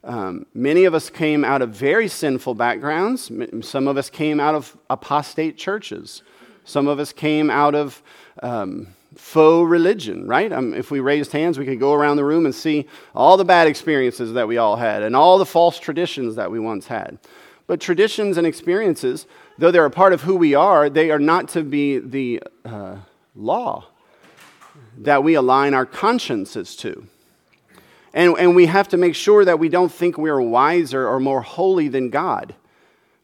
Um, 0.05 0.47
many 0.55 0.85
of 0.85 0.95
us 0.95 1.11
came 1.11 1.45
out 1.45 1.63
of 1.63 1.71
very 1.71 2.09
sinful 2.09 2.55
backgrounds. 2.55 3.31
Some 3.61 3.87
of 3.87 3.97
us 3.97 4.11
came 4.11 4.41
out 4.41 4.55
of 4.55 4.77
apostate 4.91 5.57
churches. 5.57 6.23
Some 6.65 6.89
of 6.89 6.99
us 6.99 7.13
came 7.13 7.51
out 7.51 7.75
of 7.75 8.03
um, 8.43 8.89
faux 9.15 9.69
religion, 9.69 10.27
right? 10.27 10.53
Um, 10.53 10.75
if 10.75 10.91
we 10.91 11.01
raised 11.01 11.33
hands, 11.33 11.59
we 11.59 11.65
could 11.65 11.81
go 11.81 11.93
around 11.93 12.17
the 12.17 12.25
room 12.25 12.47
and 12.47 12.55
see 12.55 12.87
all 13.15 13.37
the 13.37 13.45
bad 13.45 13.69
experiences 13.69 14.33
that 14.33 14.49
we 14.49 14.59
all 14.59 14.77
had 14.77 15.03
and 15.03 15.15
all 15.15 15.39
the 15.39 15.47
false 15.47 15.79
traditions 15.79 16.37
that 16.37 16.51
we 16.51 16.59
once 16.59 16.87
had. 16.87 17.19
But 17.67 17.81
traditions 17.81 18.39
and 18.39 18.47
experiences, 18.47 19.27
though 19.59 19.71
they're 19.71 19.85
a 19.85 19.91
part 19.91 20.13
of 20.13 20.23
who 20.23 20.37
we 20.37 20.55
are, 20.55 20.89
they 20.89 21.11
are 21.11 21.19
not 21.19 21.49
to 21.51 21.63
be 21.63 21.99
the 21.99 22.43
uh, 22.65 22.97
law 23.35 23.87
that 24.99 25.23
we 25.25 25.35
align 25.35 25.75
our 25.75 25.87
consciences 25.87 26.77
to. 26.77 27.07
And, 28.15 28.37
and 28.39 28.55
we 28.55 28.67
have 28.67 28.89
to 28.89 28.97
make 28.97 29.15
sure 29.15 29.45
that 29.45 29.59
we 29.59 29.69
don't 29.69 29.91
think 29.91 30.19
we're 30.19 30.41
wiser 30.41 31.09
or 31.09 31.19
more 31.19 31.43
holy 31.43 31.89
than 31.89 32.11
God. 32.11 32.55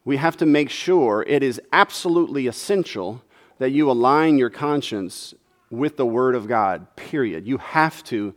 We 0.03 0.17
have 0.17 0.37
to 0.37 0.45
make 0.45 0.69
sure 0.69 1.23
it 1.27 1.43
is 1.43 1.61
absolutely 1.71 2.47
essential 2.47 3.21
that 3.59 3.69
you 3.71 3.91
align 3.91 4.37
your 4.37 4.49
conscience 4.49 5.35
with 5.69 5.97
the 5.97 6.05
Word 6.05 6.33
of 6.33 6.47
God, 6.47 6.95
period. 6.95 7.45
You 7.45 7.57
have 7.57 8.03
to 8.05 8.33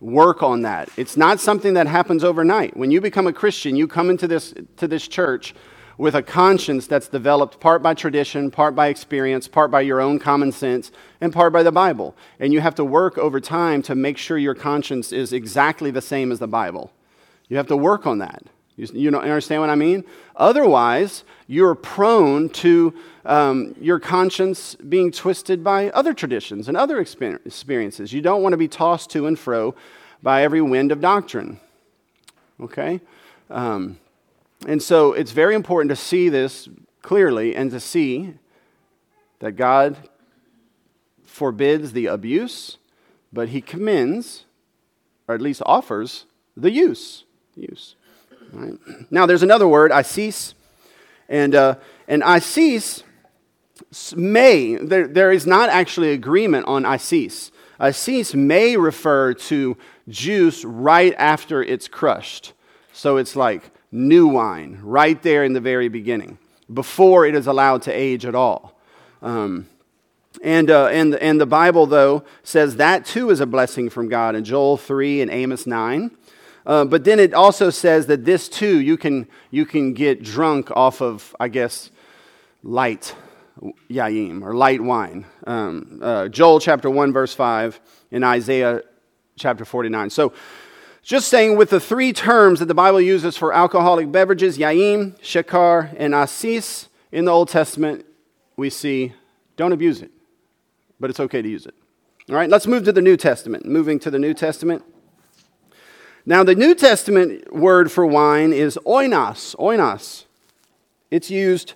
work 0.00 0.42
on 0.42 0.62
that. 0.62 0.88
It's 0.96 1.16
not 1.16 1.38
something 1.38 1.74
that 1.74 1.86
happens 1.86 2.24
overnight. 2.24 2.76
When 2.76 2.90
you 2.90 3.00
become 3.00 3.28
a 3.28 3.32
Christian, 3.32 3.76
you 3.76 3.86
come 3.86 4.10
into 4.10 4.26
this, 4.26 4.52
to 4.78 4.88
this 4.88 5.06
church 5.06 5.54
with 5.98 6.14
a 6.14 6.22
conscience 6.22 6.86
that's 6.86 7.08
developed 7.08 7.60
part 7.60 7.82
by 7.82 7.94
tradition, 7.94 8.50
part 8.50 8.74
by 8.74 8.88
experience, 8.88 9.48
part 9.48 9.70
by 9.70 9.80
your 9.80 10.00
own 10.00 10.18
common 10.18 10.52
sense, 10.52 10.90
and 11.20 11.32
part 11.32 11.52
by 11.52 11.62
the 11.62 11.72
Bible. 11.72 12.14
And 12.40 12.52
you 12.52 12.60
have 12.60 12.74
to 12.76 12.84
work 12.84 13.18
over 13.18 13.40
time 13.40 13.82
to 13.82 13.94
make 13.94 14.18
sure 14.18 14.38
your 14.38 14.54
conscience 14.54 15.12
is 15.12 15.32
exactly 15.32 15.90
the 15.90 16.02
same 16.02 16.32
as 16.32 16.38
the 16.38 16.48
Bible. 16.48 16.92
You 17.48 17.56
have 17.56 17.68
to 17.68 17.76
work 17.76 18.06
on 18.06 18.18
that. 18.18 18.42
You, 18.76 18.88
you 18.94 19.16
understand 19.16 19.60
what 19.60 19.70
I 19.70 19.74
mean? 19.74 20.04
Otherwise, 20.36 21.24
you're 21.46 21.74
prone 21.74 22.48
to 22.50 22.94
um, 23.24 23.74
your 23.80 24.00
conscience 24.00 24.74
being 24.74 25.12
twisted 25.12 25.62
by 25.62 25.90
other 25.90 26.14
traditions 26.14 26.68
and 26.68 26.76
other 26.76 26.98
experiences. 27.00 28.12
You 28.12 28.22
don't 28.22 28.42
want 28.42 28.54
to 28.54 28.56
be 28.56 28.68
tossed 28.68 29.10
to 29.10 29.26
and 29.26 29.38
fro 29.38 29.74
by 30.22 30.42
every 30.42 30.62
wind 30.62 30.90
of 30.90 31.00
doctrine. 31.00 31.60
Okay? 32.60 33.00
Um, 33.50 33.98
and 34.66 34.82
so 34.82 35.12
it's 35.12 35.32
very 35.32 35.54
important 35.54 35.90
to 35.90 35.96
see 35.96 36.28
this 36.28 36.68
clearly 37.02 37.54
and 37.54 37.70
to 37.70 37.80
see 37.80 38.34
that 39.40 39.52
God 39.52 39.96
forbids 41.24 41.92
the 41.92 42.06
abuse, 42.06 42.78
but 43.32 43.48
he 43.48 43.60
commends, 43.60 44.44
or 45.26 45.34
at 45.34 45.40
least 45.40 45.62
offers, 45.66 46.26
the 46.56 46.70
use. 46.70 47.24
Use. 47.56 47.96
Right? 48.52 48.78
Now, 49.10 49.26
there's 49.26 49.42
another 49.42 49.66
word, 49.66 49.90
asis, 49.90 50.54
and, 51.28 51.54
uh, 51.54 51.76
and 52.06 52.22
asis 52.22 53.02
may, 54.14 54.76
there, 54.76 55.08
there 55.08 55.32
is 55.32 55.46
not 55.46 55.70
actually 55.70 56.12
agreement 56.12 56.66
on 56.66 56.84
asis. 56.84 57.50
Asis 57.80 58.34
may 58.34 58.76
refer 58.76 59.34
to 59.34 59.76
juice 60.08 60.64
right 60.64 61.14
after 61.18 61.62
it's 61.62 61.88
crushed. 61.88 62.52
So 62.92 63.16
it's 63.16 63.34
like 63.34 63.70
new 63.92 64.26
wine 64.26 64.80
right 64.82 65.22
there 65.22 65.44
in 65.44 65.52
the 65.52 65.60
very 65.60 65.88
beginning, 65.88 66.38
before 66.72 67.26
it 67.26 67.34
is 67.34 67.46
allowed 67.46 67.82
to 67.82 67.92
age 67.92 68.24
at 68.24 68.34
all. 68.34 68.76
Um, 69.20 69.68
and, 70.42 70.70
uh, 70.70 70.86
and, 70.86 71.14
and 71.16 71.40
the 71.40 71.46
Bible, 71.46 71.86
though, 71.86 72.24
says 72.42 72.76
that 72.76 73.04
too 73.04 73.30
is 73.30 73.40
a 73.40 73.46
blessing 73.46 73.90
from 73.90 74.08
God 74.08 74.34
in 74.34 74.44
Joel 74.44 74.78
3 74.78 75.20
and 75.20 75.30
Amos 75.30 75.66
9. 75.66 76.10
Uh, 76.64 76.84
but 76.84 77.04
then 77.04 77.18
it 77.20 77.34
also 77.34 77.70
says 77.70 78.06
that 78.06 78.24
this 78.24 78.48
too, 78.48 78.80
you 78.80 78.96
can, 78.96 79.28
you 79.50 79.66
can 79.66 79.92
get 79.92 80.22
drunk 80.22 80.70
off 80.70 81.02
of, 81.02 81.36
I 81.38 81.48
guess, 81.48 81.90
light 82.62 83.14
yaim 83.90 84.42
or 84.42 84.54
light 84.54 84.80
wine. 84.80 85.26
Um, 85.46 86.00
uh, 86.02 86.28
Joel 86.28 86.60
chapter 86.60 86.88
1, 86.88 87.12
verse 87.12 87.34
5, 87.34 87.80
and 88.12 88.24
Isaiah 88.24 88.82
chapter 89.36 89.64
49. 89.64 90.10
So, 90.10 90.32
just 91.02 91.28
saying 91.28 91.56
with 91.56 91.70
the 91.70 91.80
three 91.80 92.12
terms 92.12 92.60
that 92.60 92.66
the 92.66 92.74
Bible 92.74 93.00
uses 93.00 93.36
for 93.36 93.52
alcoholic 93.52 94.12
beverages, 94.12 94.56
yaim, 94.56 95.18
shekar, 95.20 95.94
and 95.98 96.14
asis, 96.14 96.88
in 97.10 97.26
the 97.26 97.30
Old 97.30 97.48
Testament, 97.48 98.06
we 98.56 98.70
see 98.70 99.12
don't 99.56 99.72
abuse 99.72 100.00
it, 100.00 100.10
but 100.98 101.10
it's 101.10 101.20
okay 101.20 101.42
to 101.42 101.48
use 101.48 101.66
it. 101.66 101.74
All 102.30 102.36
right, 102.36 102.48
let's 102.48 102.66
move 102.66 102.84
to 102.84 102.92
the 102.92 103.02
New 103.02 103.16
Testament. 103.16 103.66
Moving 103.66 103.98
to 104.00 104.10
the 104.10 104.18
New 104.18 104.32
Testament. 104.32 104.82
Now, 106.24 106.44
the 106.44 106.54
New 106.54 106.74
Testament 106.74 107.52
word 107.54 107.90
for 107.90 108.06
wine 108.06 108.52
is 108.52 108.78
oinos. 108.86 109.56
Oinos. 109.56 110.24
It's 111.10 111.30
used 111.30 111.74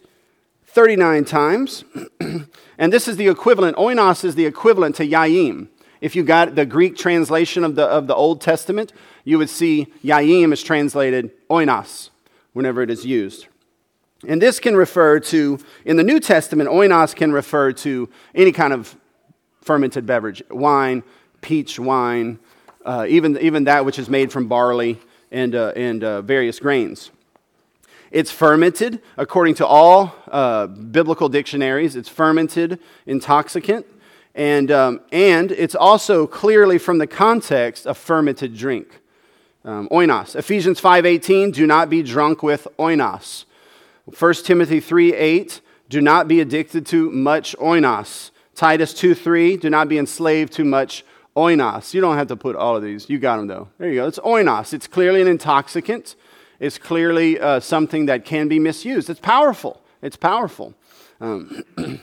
39 0.67 1.25
times. 1.25 1.85
and 2.79 2.93
this 2.93 3.09
is 3.09 3.17
the 3.17 3.29
equivalent, 3.29 3.77
oinos 3.77 4.25
is 4.25 4.37
the 4.37 4.47
equivalent 4.47 4.95
to 4.97 5.07
yaim. 5.07 5.69
If 6.01 6.15
you 6.15 6.23
got 6.23 6.55
the 6.55 6.67
Greek 6.67 6.97
translation 6.97 7.65
of 7.65 7.75
the, 7.75 7.85
of 7.85 8.07
the 8.07 8.15
Old 8.15 8.41
Testament, 8.41 8.93
you 9.27 9.39
would 9.39 9.51
see 9.51 9.93
yaim 10.03 10.53
is 10.53 10.62
translated 10.62 11.31
oinos 11.49 12.11
whenever 12.55 12.81
it 12.81 12.89
is 12.89 13.05
used. 13.05 13.49
And 14.27 14.41
this 14.41 14.61
can 14.61 14.77
refer 14.77 15.21
to, 15.21 15.59
in 15.85 15.97
the 15.97 16.05
New 16.05 16.21
Testament, 16.21 16.71
oinos 16.71 17.15
can 17.15 17.33
refer 17.33 17.73
to 17.73 18.09
any 18.35 18.53
kind 18.53 18.73
of 18.73 18.97
fermented 19.61 20.07
beverage 20.07 20.43
wine, 20.49 21.03
peach 21.43 21.79
wine, 21.79 22.39
uh, 22.85 23.05
even, 23.09 23.37
even 23.39 23.65
that 23.65 23.85
which 23.85 23.99
is 23.99 24.09
made 24.09 24.31
from 24.31 24.47
barley 24.47 25.01
and, 25.33 25.57
uh, 25.57 25.73
and 25.75 26.05
uh, 26.05 26.23
various 26.23 26.61
grains. 26.61 27.11
It's 28.12 28.31
fermented, 28.31 29.03
according 29.17 29.57
to 29.57 29.67
all 29.67 30.15
uh, 30.29 30.69
biblical 30.69 31.29
dictionaries, 31.29 31.97
it's 31.97 32.09
fermented 32.09 32.79
intoxicant. 33.07 33.87
And, 34.37 34.71
um, 34.71 35.01
and 35.11 35.51
it's 35.51 35.75
also 35.75 36.29
clearly 36.29 36.79
from 36.79 36.99
the 36.99 37.09
context 37.09 37.87
a 37.87 37.95
fermented 37.95 38.57
drink. 38.57 39.01
Um, 39.66 39.88
oinos. 39.88 40.37
Ephesians 40.37 40.81
5.18, 40.81 41.52
do 41.52 41.66
not 41.66 41.90
be 41.90 42.00
drunk 42.00 42.40
with 42.40 42.68
oinos. 42.79 43.46
1 44.16 44.35
Timothy 44.44 44.81
3.8, 44.81 45.61
do 45.88 46.00
not 46.00 46.29
be 46.29 46.40
addicted 46.40 46.87
to 46.87 47.11
much 47.11 47.57
oinos. 47.57 48.31
Titus 48.55 48.94
2.3, 48.94 49.61
do 49.61 49.68
not 49.68 49.88
be 49.88 49.98
enslaved 49.98 50.52
to 50.52 50.64
much 50.64 51.05
oinos. 51.37 51.92
You 51.92 52.00
don't 52.00 52.16
have 52.16 52.29
to 52.29 52.37
put 52.37 52.55
all 52.55 52.76
of 52.76 52.85
these. 52.85 53.11
You 53.11 53.18
got 53.18 53.38
them, 53.38 53.48
though. 53.48 53.68
There 53.79 53.88
you 53.88 53.96
go. 53.96 54.07
It's 54.07 54.20
oinos. 54.20 54.72
It's 54.72 54.87
clearly 54.87 55.20
an 55.20 55.26
intoxicant. 55.26 56.14
It's 56.61 56.79
clearly 56.79 57.40
uh, 57.40 57.59
something 57.59 58.07
that 58.07 58.24
can 58.24 58.46
be 58.46 58.61
misused. 58.61 59.11
It's 59.11 59.18
powerful. 59.18 59.83
It's 60.00 60.16
powerful. 60.16 60.74
Um, 61.20 61.64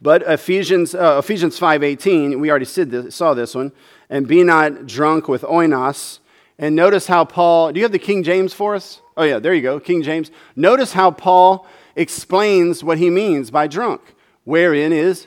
but 0.00 0.22
Ephesians, 0.22 0.94
uh, 0.94 1.18
Ephesians 1.18 1.58
5.18, 1.58 2.38
we 2.38 2.48
already 2.48 2.64
this, 2.64 3.12
saw 3.12 3.34
this 3.34 3.56
one. 3.56 3.72
And 4.08 4.28
be 4.28 4.44
not 4.44 4.86
drunk 4.86 5.26
with 5.26 5.42
oinos, 5.42 6.20
and 6.60 6.76
notice 6.76 7.06
how 7.06 7.24
Paul, 7.24 7.72
do 7.72 7.80
you 7.80 7.84
have 7.84 7.90
the 7.90 7.98
King 7.98 8.22
James 8.22 8.52
for 8.52 8.74
us? 8.74 9.00
Oh, 9.16 9.22
yeah, 9.24 9.38
there 9.38 9.54
you 9.54 9.62
go, 9.62 9.80
King 9.80 10.02
James. 10.02 10.30
Notice 10.54 10.92
how 10.92 11.10
Paul 11.10 11.66
explains 11.96 12.84
what 12.84 12.98
he 12.98 13.08
means 13.08 13.50
by 13.50 13.66
drunk, 13.66 14.02
wherein 14.44 14.92
is 14.92 15.26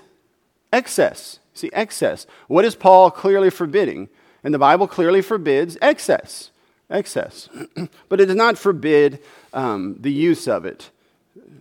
excess. 0.72 1.39
See, 1.56 1.72
excess. 1.74 2.28
What 2.48 2.65
is 2.65 2.76
Paul 2.76 3.10
clearly 3.10 3.50
forbidding? 3.50 4.10
And 4.43 4.54
the 4.54 4.60
Bible 4.60 4.88
clearly 4.88 5.24
forbids 5.24 5.76
excess. 5.82 6.52
Excess. 6.88 7.50
but 8.10 8.22
it 8.22 8.28
does 8.28 8.36
not 8.36 8.60
forbid 8.60 9.19
um, 9.54 9.96
the 10.00 10.12
use 10.12 10.48
of 10.48 10.65
it, 10.65 10.91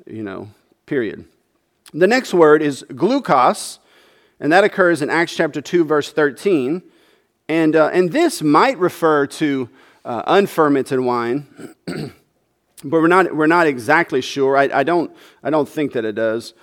you 0.06 0.22
know, 0.22 0.50
period. 0.84 1.24
The 1.94 2.06
next 2.06 2.34
word 2.34 2.60
is 2.60 2.84
gleukos, 2.90 3.78
and 4.38 4.52
that 4.52 4.64
occurs 4.64 5.00
in 5.00 5.08
Acts 5.08 5.34
chapter 5.34 5.62
2, 5.62 5.82
verse 5.86 6.12
13. 6.12 6.82
And, 7.48 7.76
uh, 7.76 7.90
and 7.92 8.12
this 8.12 8.42
might 8.42 8.78
refer 8.78 9.26
to 9.26 9.68
uh, 10.04 10.22
unfermented 10.26 11.00
wine, 11.00 11.46
but 11.86 12.12
we're 12.84 13.08
not, 13.08 13.34
we're 13.34 13.46
not 13.46 13.66
exactly 13.66 14.20
sure. 14.20 14.56
I, 14.56 14.64
I, 14.72 14.82
don't, 14.82 15.14
I 15.42 15.50
don't 15.50 15.68
think 15.68 15.92
that 15.92 16.04
it 16.04 16.14
does. 16.14 16.54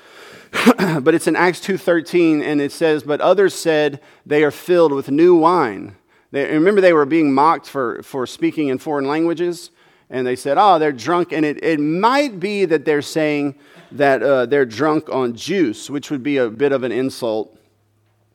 but 1.01 1.13
it's 1.13 1.27
in 1.27 1.35
Acts 1.35 1.59
2.13, 1.59 2.41
and 2.41 2.59
it 2.59 2.71
says, 2.71 3.03
But 3.03 3.21
others 3.21 3.53
said 3.53 4.01
they 4.25 4.43
are 4.43 4.51
filled 4.51 4.91
with 4.91 5.11
new 5.11 5.35
wine. 5.35 5.95
They, 6.31 6.51
remember, 6.51 6.81
they 6.81 6.93
were 6.93 7.05
being 7.05 7.33
mocked 7.33 7.67
for, 7.67 8.01
for 8.03 8.25
speaking 8.25 8.67
in 8.69 8.77
foreign 8.77 9.05
languages, 9.05 9.71
and 10.09 10.25
they 10.25 10.35
said, 10.35 10.57
Oh, 10.57 10.79
they're 10.79 10.91
drunk. 10.91 11.31
And 11.31 11.45
it, 11.45 11.63
it 11.63 11.79
might 11.79 12.39
be 12.39 12.65
that 12.65 12.83
they're 12.85 13.01
saying 13.01 13.55
that 13.91 14.23
uh, 14.23 14.45
they're 14.45 14.65
drunk 14.65 15.09
on 15.09 15.35
juice, 15.35 15.89
which 15.89 16.09
would 16.11 16.23
be 16.23 16.37
a 16.37 16.49
bit 16.49 16.71
of 16.71 16.83
an 16.83 16.91
insult, 16.91 17.55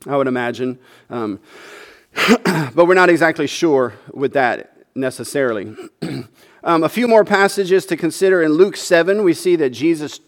I 0.07 0.17
would 0.17 0.27
imagine. 0.29 0.79
Um, 1.11 1.41
but 2.75 2.87
we're 2.87 2.95
not 2.95 3.11
exactly 3.11 3.47
sure 3.47 3.95
with 4.13 4.33
that 4.35 4.87
necessarily. 4.95 5.75
um, 6.65 6.85
a 6.85 6.89
few 6.89 7.09
more 7.09 7.25
passages 7.25 7.87
to 7.87 7.97
consider. 7.97 8.43
In 8.43 8.53
Luke 8.53 8.77
7, 8.77 9.23
we 9.23 9.35
see 9.35 9.57
that 9.57 9.71
Jesus 9.71 10.21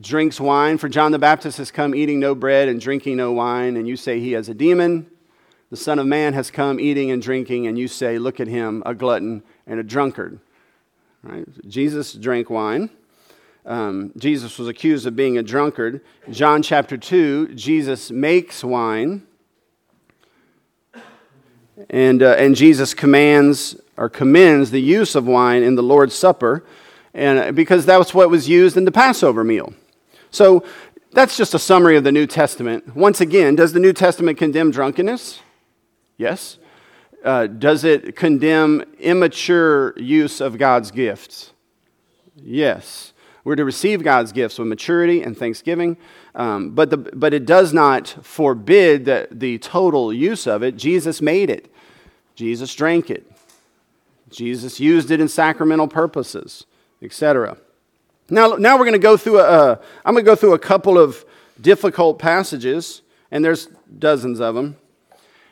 drinks 0.00 0.40
wine. 0.40 0.78
For 0.78 0.88
John 0.88 1.12
the 1.12 1.18
Baptist 1.18 1.58
has 1.58 1.70
come 1.70 1.94
eating 1.94 2.20
no 2.20 2.34
bread 2.34 2.68
and 2.68 2.80
drinking 2.80 3.16
no 3.16 3.32
wine, 3.32 3.76
and 3.76 3.86
you 3.86 3.96
say 3.96 4.20
he 4.20 4.32
has 4.32 4.48
a 4.48 4.54
demon. 4.54 5.06
The 5.70 5.76
Son 5.76 5.98
of 5.98 6.06
Man 6.06 6.32
has 6.32 6.50
come 6.50 6.80
eating 6.80 7.10
and 7.10 7.22
drinking, 7.22 7.66
and 7.66 7.78
you 7.78 7.86
say, 7.86 8.18
Look 8.18 8.40
at 8.40 8.48
him, 8.48 8.82
a 8.86 8.94
glutton 8.94 9.42
and 9.66 9.78
a 9.78 9.84
drunkard. 9.84 10.40
Right? 11.22 11.46
Jesus 11.68 12.12
drank 12.14 12.50
wine. 12.50 12.90
Um, 13.66 14.12
Jesus 14.16 14.58
was 14.58 14.68
accused 14.68 15.06
of 15.06 15.14
being 15.14 15.36
a 15.36 15.42
drunkard. 15.42 16.00
John 16.30 16.62
chapter 16.62 16.96
2, 16.96 17.54
Jesus 17.54 18.10
makes 18.10 18.64
wine. 18.64 19.26
And, 21.88 22.22
uh, 22.22 22.36
and 22.38 22.54
Jesus 22.54 22.94
commands 22.94 23.76
or 23.96 24.08
commends 24.08 24.70
the 24.70 24.80
use 24.80 25.14
of 25.14 25.26
wine 25.26 25.62
in 25.62 25.74
the 25.74 25.82
Lord's 25.82 26.14
Supper, 26.14 26.64
and, 27.14 27.38
uh, 27.38 27.52
because 27.52 27.86
that 27.86 27.98
was 27.98 28.14
what 28.14 28.30
was 28.30 28.48
used 28.48 28.76
in 28.76 28.84
the 28.84 28.92
Passover 28.92 29.44
meal. 29.44 29.72
So 30.30 30.64
that's 31.12 31.36
just 31.36 31.54
a 31.54 31.58
summary 31.58 31.96
of 31.96 32.04
the 32.04 32.12
New 32.12 32.26
Testament. 32.26 32.94
Once 32.96 33.20
again, 33.20 33.56
does 33.56 33.72
the 33.72 33.80
New 33.80 33.92
Testament 33.92 34.38
condemn 34.38 34.70
drunkenness? 34.70 35.40
Yes. 36.16 36.58
Uh, 37.24 37.46
does 37.46 37.84
it 37.84 38.16
condemn 38.16 38.82
immature 38.98 39.94
use 39.98 40.40
of 40.40 40.56
God's 40.56 40.90
gifts? 40.90 41.52
Yes. 42.36 43.12
We're 43.44 43.56
to 43.56 43.64
receive 43.64 44.02
God's 44.02 44.32
gifts 44.32 44.58
with 44.58 44.68
maturity 44.68 45.22
and 45.22 45.36
thanksgiving, 45.36 45.96
um, 46.34 46.70
but, 46.70 46.90
the, 46.90 46.96
but 46.96 47.34
it 47.34 47.44
does 47.46 47.72
not 47.72 48.08
forbid 48.22 49.04
the, 49.04 49.28
the 49.30 49.58
total 49.58 50.12
use 50.12 50.46
of 50.46 50.62
it. 50.62 50.76
Jesus 50.76 51.20
made 51.20 51.50
it, 51.50 51.72
Jesus 52.34 52.74
drank 52.74 53.10
it, 53.10 53.30
Jesus 54.30 54.78
used 54.80 55.10
it 55.10 55.20
in 55.20 55.28
sacramental 55.28 55.88
purposes, 55.88 56.66
etc. 57.02 57.56
Now, 58.28 58.54
now 58.54 58.78
we're 58.78 58.84
going 58.84 58.92
to 58.92 58.98
go 58.98 59.16
through 59.16 59.40
a, 59.40 59.80
I'm 60.04 60.14
going 60.14 60.24
to 60.24 60.30
go 60.30 60.36
through 60.36 60.54
a 60.54 60.58
couple 60.58 60.98
of 60.98 61.24
difficult 61.60 62.18
passages, 62.18 63.02
and 63.30 63.44
there's 63.44 63.66
dozens 63.98 64.40
of 64.40 64.54
them. 64.54 64.76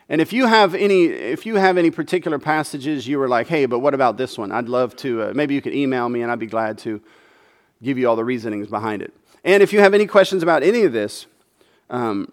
And 0.07 0.21
if 0.21 0.33
you 0.33 0.47
have 0.47 0.73
any, 0.73 1.05
if 1.05 1.45
you 1.45 1.55
have 1.55 1.77
any 1.77 1.91
particular 1.91 2.39
passages 2.39 3.07
you 3.07 3.19
were 3.19 3.27
like, 3.27 3.47
hey, 3.47 3.67
but 3.67 3.79
what 3.79 3.93
about 3.93 4.17
this 4.17 4.37
one? 4.37 4.51
I'd 4.51 4.67
love 4.67 4.95
to. 4.97 5.21
Uh, 5.21 5.33
maybe 5.35 5.53
you 5.53 5.61
could 5.61 5.75
email 5.75 6.09
me, 6.09 6.23
and 6.23 6.31
I'd 6.31 6.39
be 6.39 6.47
glad 6.47 6.79
to 6.79 6.99
give 7.81 7.97
you 7.97 8.07
all 8.09 8.15
the 8.15 8.25
reasonings 8.25 8.67
behind 8.67 9.01
it. 9.01 9.13
And 9.43 9.63
if 9.63 9.71
you 9.73 9.79
have 9.79 9.93
any 9.93 10.05
questions 10.05 10.43
about 10.43 10.63
any 10.63 10.83
of 10.83 10.93
this, 10.93 11.25
um, 11.89 12.31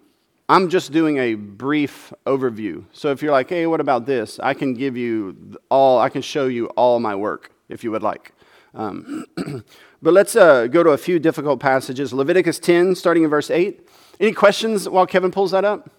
I'm 0.49 0.69
just 0.69 0.91
doing 0.91 1.17
a 1.17 1.35
brief 1.35 2.13
overview. 2.25 2.85
So 2.93 3.11
if 3.11 3.21
you're 3.21 3.31
like, 3.31 3.49
hey, 3.49 3.67
what 3.67 3.81
about 3.81 4.05
this? 4.05 4.39
I 4.39 4.53
can 4.53 4.73
give 4.73 4.95
you 4.95 5.57
all, 5.69 5.99
I 5.99 6.09
can 6.09 6.21
show 6.21 6.47
you 6.47 6.67
all 6.67 6.99
my 6.99 7.15
work 7.15 7.51
if 7.69 7.83
you 7.83 7.91
would 7.91 8.03
like. 8.03 8.33
Um, 8.73 9.25
but 10.01 10.13
let's 10.13 10.35
uh, 10.35 10.67
go 10.67 10.83
to 10.83 10.91
a 10.91 10.97
few 10.97 11.19
difficult 11.19 11.59
passages. 11.59 12.13
Leviticus 12.13 12.59
10, 12.59 12.95
starting 12.95 13.23
in 13.23 13.29
verse 13.29 13.49
8. 13.49 13.89
Any 14.19 14.31
questions 14.31 14.87
while 14.87 15.05
Kevin 15.05 15.31
pulls 15.31 15.51
that 15.51 15.65
up? 15.65 15.89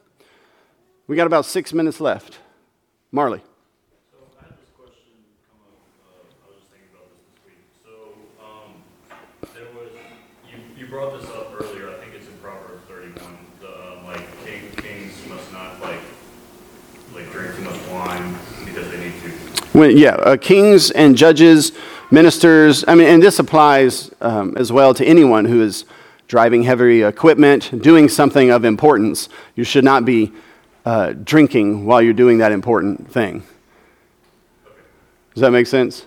We 1.07 1.17
got 1.17 1.27
about 1.27 1.45
six 1.45 1.73
minutes 1.73 2.01
left. 2.01 2.39
Marley. 3.13 3.43
Brought 10.89 11.21
this 11.21 11.29
up 11.31 11.53
earlier, 11.61 11.91
I 11.91 11.95
think 11.95 12.15
it's 12.15 12.27
in 12.27 12.33
Proverbs 12.43 12.83
thirty-one, 12.89 13.37
the, 13.61 13.69
um, 13.69 14.07
like, 14.07 14.23
king, 14.45 14.63
kings 14.77 15.13
must 15.29 15.53
not, 15.53 15.81
like, 15.83 16.01
like, 17.15 17.31
drink 17.31 17.57
too 17.57 17.63
much 17.63 17.79
wine 17.89 18.35
because 18.65 18.91
they 18.91 18.99
need 18.99 19.13
to. 19.23 19.29
When, 19.79 19.97
yeah, 19.97 20.15
uh, 20.15 20.39
kings 20.39 20.91
and 20.91 21.15
judges, 21.15 21.73
ministers, 22.11 22.87
I 22.89 22.95
mean, 22.95 23.09
and 23.09 23.23
this 23.23 23.39
applies 23.39 24.11
um, 24.23 24.57
as 24.57 24.73
well 24.73 24.95
to 24.95 25.05
anyone 25.05 25.45
who 25.45 25.61
is 25.61 25.85
driving 26.27 26.63
heavy 26.63 27.03
equipment, 27.03 27.83
doing 27.83 28.09
something 28.09 28.51
of 28.51 28.65
importance. 28.65 29.29
You 29.57 29.65
should 29.65 29.85
not 29.85 30.07
be 30.07 30.33
uh, 30.87 31.13
drinking 31.13 31.85
while 31.85 32.01
you're 32.01 32.15
doing 32.15 32.39
that 32.39 32.51
important 32.51 33.11
thing. 33.11 33.43
Does 35.35 35.43
that 35.43 35.51
make 35.51 35.67
sense? 35.67 36.07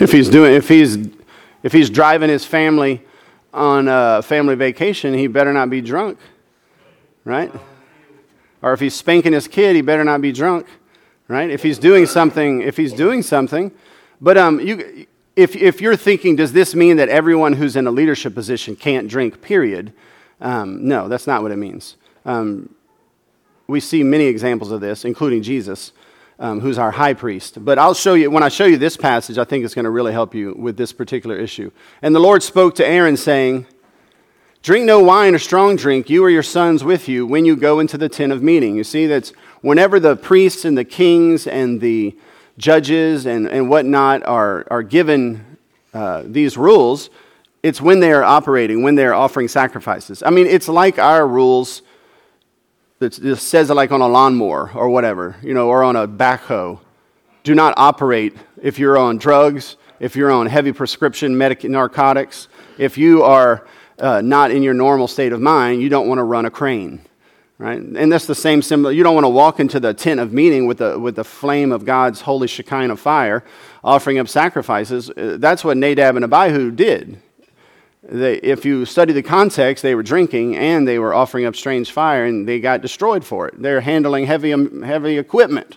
If 0.00 0.10
he's 0.10 0.28
doing, 0.28 0.54
if 0.54 0.68
he's, 0.68 0.98
if 1.62 1.72
he's 1.72 1.88
driving 1.88 2.28
his 2.28 2.44
family 2.44 3.02
on 3.54 3.86
a 3.88 4.22
family 4.22 4.54
vacation, 4.54 5.14
he 5.14 5.26
better 5.26 5.52
not 5.52 5.70
be 5.70 5.80
drunk, 5.80 6.18
right? 7.24 7.52
Or 8.62 8.72
if 8.72 8.80
he's 8.80 8.94
spanking 8.94 9.32
his 9.32 9.46
kid, 9.46 9.76
he 9.76 9.82
better 9.82 10.02
not 10.02 10.20
be 10.20 10.32
drunk, 10.32 10.66
right? 11.28 11.50
If 11.50 11.62
he's 11.62 11.78
doing 11.78 12.06
something, 12.06 12.62
if 12.62 12.76
he's 12.76 12.92
doing 12.92 13.22
something, 13.22 13.70
but 14.20 14.36
um, 14.38 14.60
you, 14.60 15.06
if 15.36 15.54
if 15.56 15.80
you're 15.80 15.96
thinking, 15.96 16.36
does 16.36 16.52
this 16.52 16.74
mean 16.74 16.96
that 16.96 17.08
everyone 17.08 17.54
who's 17.54 17.76
in 17.76 17.86
a 17.86 17.90
leadership 17.90 18.34
position 18.34 18.76
can't 18.76 19.08
drink? 19.08 19.40
Period. 19.42 19.92
Um, 20.40 20.86
no, 20.88 21.08
that's 21.08 21.26
not 21.26 21.42
what 21.42 21.52
it 21.52 21.56
means. 21.56 21.96
Um, 22.24 22.74
we 23.66 23.80
see 23.80 24.02
many 24.02 24.24
examples 24.24 24.70
of 24.70 24.80
this, 24.80 25.04
including 25.04 25.42
Jesus 25.42 25.92
um, 26.42 26.58
who's 26.58 26.76
our 26.76 26.90
high 26.90 27.14
priest. 27.14 27.64
But 27.64 27.78
I'll 27.78 27.94
show 27.94 28.14
you, 28.14 28.28
when 28.28 28.42
I 28.42 28.48
show 28.48 28.64
you 28.64 28.76
this 28.76 28.96
passage, 28.96 29.38
I 29.38 29.44
think 29.44 29.64
it's 29.64 29.74
going 29.74 29.84
to 29.84 29.90
really 29.90 30.12
help 30.12 30.34
you 30.34 30.54
with 30.58 30.76
this 30.76 30.92
particular 30.92 31.36
issue. 31.36 31.70
And 32.02 32.14
the 32.14 32.20
Lord 32.20 32.42
spoke 32.42 32.74
to 32.74 32.86
Aaron, 32.86 33.16
saying, 33.16 33.66
Drink 34.60 34.84
no 34.84 35.00
wine 35.00 35.34
or 35.34 35.38
strong 35.38 35.76
drink, 35.76 36.10
you 36.10 36.22
or 36.22 36.30
your 36.30 36.42
sons 36.42 36.82
with 36.84 37.08
you, 37.08 37.26
when 37.26 37.44
you 37.44 37.54
go 37.56 37.78
into 37.78 37.96
the 37.96 38.08
tent 38.08 38.32
of 38.32 38.42
meeting. 38.42 38.76
You 38.76 38.84
see, 38.84 39.06
that's 39.06 39.30
whenever 39.60 40.00
the 40.00 40.16
priests 40.16 40.64
and 40.64 40.76
the 40.76 40.84
kings 40.84 41.46
and 41.46 41.80
the 41.80 42.16
judges 42.58 43.24
and, 43.24 43.48
and 43.48 43.68
whatnot 43.68 44.26
are, 44.26 44.66
are 44.68 44.82
given 44.82 45.58
uh, 45.94 46.24
these 46.26 46.56
rules, 46.56 47.08
it's 47.62 47.80
when 47.80 48.00
they 48.00 48.12
are 48.12 48.24
operating, 48.24 48.82
when 48.82 48.96
they're 48.96 49.14
offering 49.14 49.46
sacrifices. 49.46 50.24
I 50.24 50.30
mean, 50.30 50.46
it's 50.48 50.68
like 50.68 50.98
our 50.98 51.26
rules 51.26 51.82
that 53.02 53.12
just 53.12 53.48
says 53.48 53.70
it 53.70 53.74
like 53.74 53.92
on 53.92 54.00
a 54.00 54.08
lawnmower 54.08 54.70
or 54.74 54.88
whatever, 54.88 55.36
you 55.42 55.52
know, 55.52 55.68
or 55.68 55.82
on 55.82 55.96
a 55.96 56.08
backhoe. 56.08 56.80
Do 57.44 57.54
not 57.54 57.74
operate 57.76 58.34
if 58.62 58.78
you're 58.78 58.96
on 58.96 59.18
drugs 59.18 59.76
if 60.02 60.16
you're 60.16 60.32
on 60.32 60.46
heavy 60.46 60.72
prescription 60.72 61.38
medic- 61.38 61.62
narcotics, 61.62 62.48
if 62.76 62.98
you 62.98 63.22
are 63.22 63.64
uh, 64.00 64.20
not 64.20 64.50
in 64.50 64.64
your 64.64 64.74
normal 64.74 65.06
state 65.06 65.32
of 65.32 65.40
mind, 65.40 65.80
you 65.80 65.88
don't 65.88 66.08
want 66.08 66.18
to 66.18 66.24
run 66.24 66.44
a 66.44 66.50
crane. 66.50 67.00
Right? 67.56 67.78
And 67.78 68.10
that's 68.10 68.26
the 68.26 68.34
same 68.34 68.62
symbol. 68.62 68.90
You 68.90 69.04
don't 69.04 69.14
want 69.14 69.26
to 69.26 69.30
walk 69.30 69.60
into 69.60 69.78
the 69.78 69.94
tent 69.94 70.18
of 70.18 70.32
meeting 70.32 70.66
with 70.66 70.78
the, 70.78 70.98
with 70.98 71.14
the 71.14 71.22
flame 71.22 71.70
of 71.70 71.84
God's 71.84 72.22
holy 72.22 72.48
Shekinah 72.48 72.96
fire, 72.96 73.44
offering 73.84 74.18
up 74.18 74.26
sacrifices. 74.26 75.08
Uh, 75.08 75.36
that's 75.38 75.62
what 75.62 75.76
Nadab 75.76 76.16
and 76.16 76.24
Abihu 76.24 76.72
did. 76.72 77.22
They, 78.02 78.34
if 78.38 78.64
you 78.64 78.84
study 78.84 79.12
the 79.12 79.22
context, 79.22 79.82
they 79.82 79.94
were 79.94 80.02
drinking 80.02 80.56
and 80.56 80.88
they 80.88 80.98
were 80.98 81.14
offering 81.14 81.46
up 81.46 81.54
strange 81.54 81.92
fire, 81.92 82.24
and 82.24 82.48
they 82.48 82.58
got 82.58 82.82
destroyed 82.82 83.24
for 83.24 83.46
it. 83.46 83.54
They're 83.60 83.80
handling 83.80 84.26
heavy, 84.26 84.52
um, 84.52 84.82
heavy 84.82 85.18
equipment 85.18 85.76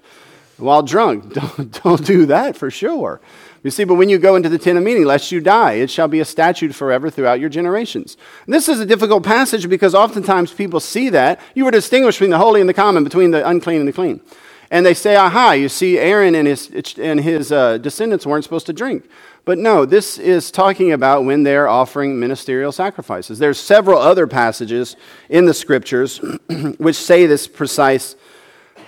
while 0.57 0.81
drunk. 0.81 1.33
Don't, 1.57 1.83
don't 1.83 2.05
do 2.05 2.25
that 2.27 2.55
for 2.55 2.71
sure. 2.71 3.19
You 3.61 3.71
see, 3.71 3.83
but 3.83 3.95
when 3.95 4.09
you 4.09 4.19
go 4.19 4.35
into 4.35 4.47
the 4.47 4.59
tent 4.59 4.77
of 4.77 4.83
meeting, 4.83 5.05
lest 5.05 5.31
you 5.31 5.41
die, 5.41 5.73
it 5.73 5.89
shall 5.89 6.07
be 6.07 6.19
a 6.19 6.25
statute 6.25 6.73
forever 6.73 7.09
throughout 7.09 7.39
your 7.39 7.49
generations. 7.49 8.15
And 8.45 8.53
this 8.53 8.69
is 8.69 8.79
a 8.79 8.85
difficult 8.85 9.23
passage 9.23 9.67
because 9.67 9.95
oftentimes 9.95 10.53
people 10.53 10.79
see 10.79 11.09
that. 11.09 11.41
You 11.55 11.65
were 11.65 11.71
distinguished 11.71 12.19
between 12.19 12.29
the 12.29 12.38
holy 12.38 12.61
and 12.61 12.69
the 12.69 12.75
common, 12.75 13.03
between 13.03 13.31
the 13.31 13.47
unclean 13.47 13.79
and 13.79 13.88
the 13.88 13.93
clean. 13.93 14.21
And 14.69 14.85
they 14.85 14.93
say, 14.93 15.15
aha, 15.15 15.51
you 15.53 15.67
see, 15.67 15.97
Aaron 15.97 16.35
and 16.35 16.47
his, 16.47 16.95
and 16.99 17.19
his 17.19 17.51
uh, 17.51 17.79
descendants 17.79 18.25
weren't 18.25 18.43
supposed 18.43 18.65
to 18.67 18.73
drink. 18.73 19.09
But 19.45 19.60
no, 19.60 19.86
this 19.86 20.17
is 20.17 20.49
talking 20.49 20.91
about 20.91 21.23
when 21.23 21.43
they're 21.43 21.67
offering 21.67 22.19
ministerial 22.19 22.71
sacrifices. 22.71 23.38
There's 23.38 23.60
several 23.60 23.99
other 23.99 24.25
passages 24.25 24.95
in 25.29 25.45
the 25.45 25.53
scriptures 25.53 26.17
which 26.77 26.95
say 26.95 27.27
this 27.27 27.47
precise 27.47 28.15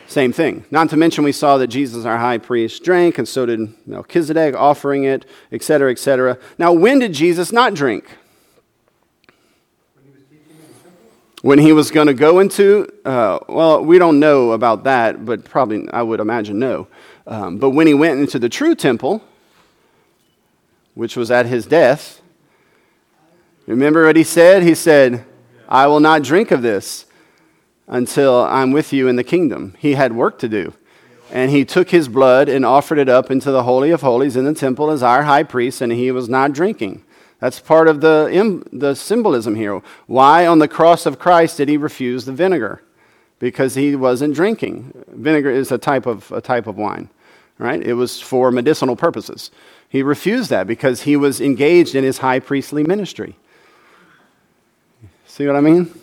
same 0.08 0.32
thing. 0.32 0.66
Not 0.72 0.90
to 0.92 0.98
mention, 0.98 1.26
we 1.26 1.34
saw 1.34 1.58
that 1.58 1.68
Jesus, 1.68 2.06
our 2.06 2.18
high 2.18 2.38
priest, 2.38 2.84
drank, 2.84 3.18
and 3.18 3.28
so 3.28 3.46
did 3.46 3.74
Melchizedek, 3.86 4.56
offering 4.56 5.04
it, 5.04 5.26
etc., 5.52 5.92
etc. 5.92 6.38
Now, 6.58 6.72
when 6.72 7.00
did 7.00 7.14
Jesus 7.14 7.52
not 7.52 7.74
drink? 7.74 8.06
When 11.42 11.60
he 11.60 11.72
was 11.72 11.92
going 11.92 12.08
to 12.08 12.14
go 12.14 12.40
into, 12.40 12.90
uh, 13.06 13.40
well, 13.48 13.84
we 13.84 14.00
don't 14.00 14.20
know 14.20 14.52
about 14.52 14.86
that, 14.86 15.24
but 15.24 15.44
probably 15.44 15.88
I 15.92 16.02
would 16.02 16.20
imagine 16.20 16.58
no. 16.58 16.88
Um, 17.28 17.58
but 17.58 17.72
when 17.72 17.86
he 17.86 17.94
went 17.94 18.20
into 18.20 18.40
the 18.40 18.50
true 18.50 18.76
temple, 18.76 19.22
which 20.98 21.16
was 21.16 21.30
at 21.30 21.46
his 21.46 21.68
death, 21.68 22.22
remember 23.68 24.06
what 24.06 24.16
he 24.16 24.24
said? 24.24 24.64
He 24.64 24.74
said, 24.74 25.24
I 25.70 25.86
will 25.86 26.00
not 26.00 26.24
drink 26.24 26.50
of 26.50 26.64
this 26.64 27.06
until 27.88 28.44
I'm 28.44 28.72
with 28.72 28.92
you 28.92 29.08
in 29.08 29.16
the 29.16 29.24
kingdom. 29.24 29.76
He 29.78 29.94
had 29.94 30.14
work 30.14 30.40
to 30.40 30.50
do. 30.50 30.74
And 31.32 31.52
he 31.52 31.66
took 31.66 31.92
his 31.92 32.08
blood 32.08 32.50
and 32.50 32.66
offered 32.66 32.98
it 32.98 33.10
up 33.10 33.30
into 33.30 33.52
the 33.52 33.62
Holy 33.62 33.92
of 33.92 34.02
Holies 34.02 34.36
in 34.36 34.46
the 34.46 34.56
temple 34.56 34.90
as 34.90 35.04
our 35.04 35.24
high 35.24 35.44
priest, 35.44 35.82
and 35.82 35.92
he 35.92 36.12
was 36.12 36.28
not 36.28 36.54
drinking. 36.54 37.04
That's 37.40 37.60
part 37.60 37.88
of 37.88 38.02
the, 38.02 38.66
the 38.74 38.96
symbolism 38.96 39.54
here. 39.54 39.82
Why 40.08 40.48
on 40.48 40.58
the 40.58 40.68
cross 40.68 41.06
of 41.06 41.20
Christ 41.20 41.58
did 41.58 41.70
he 41.70 41.78
refuse 41.78 42.26
the 42.26 42.32
vinegar? 42.32 42.82
Because 43.38 43.76
he 43.76 43.96
wasn't 43.96 44.34
drinking. 44.34 45.06
Vinegar 45.10 45.52
is 45.52 45.72
a 45.72 45.78
type 45.78 46.08
of, 46.08 46.32
a 46.32 46.42
type 46.42 46.66
of 46.66 46.76
wine, 46.76 47.10
right? 47.60 47.84
It 47.84 47.94
was 47.94 48.20
for 48.20 48.50
medicinal 48.50 48.96
purposes. 48.96 49.52
He 49.90 50.04
refused 50.04 50.50
that 50.50 50.68
because 50.68 51.04
he 51.04 51.16
was 51.16 51.40
engaged 51.40 51.96
in 51.96 52.04
his 52.04 52.18
high 52.18 52.40
priestly 52.40 52.84
ministry. 52.84 53.36
See 55.26 55.48
what 55.48 55.56
I 55.56 55.62
mean? 55.62 55.94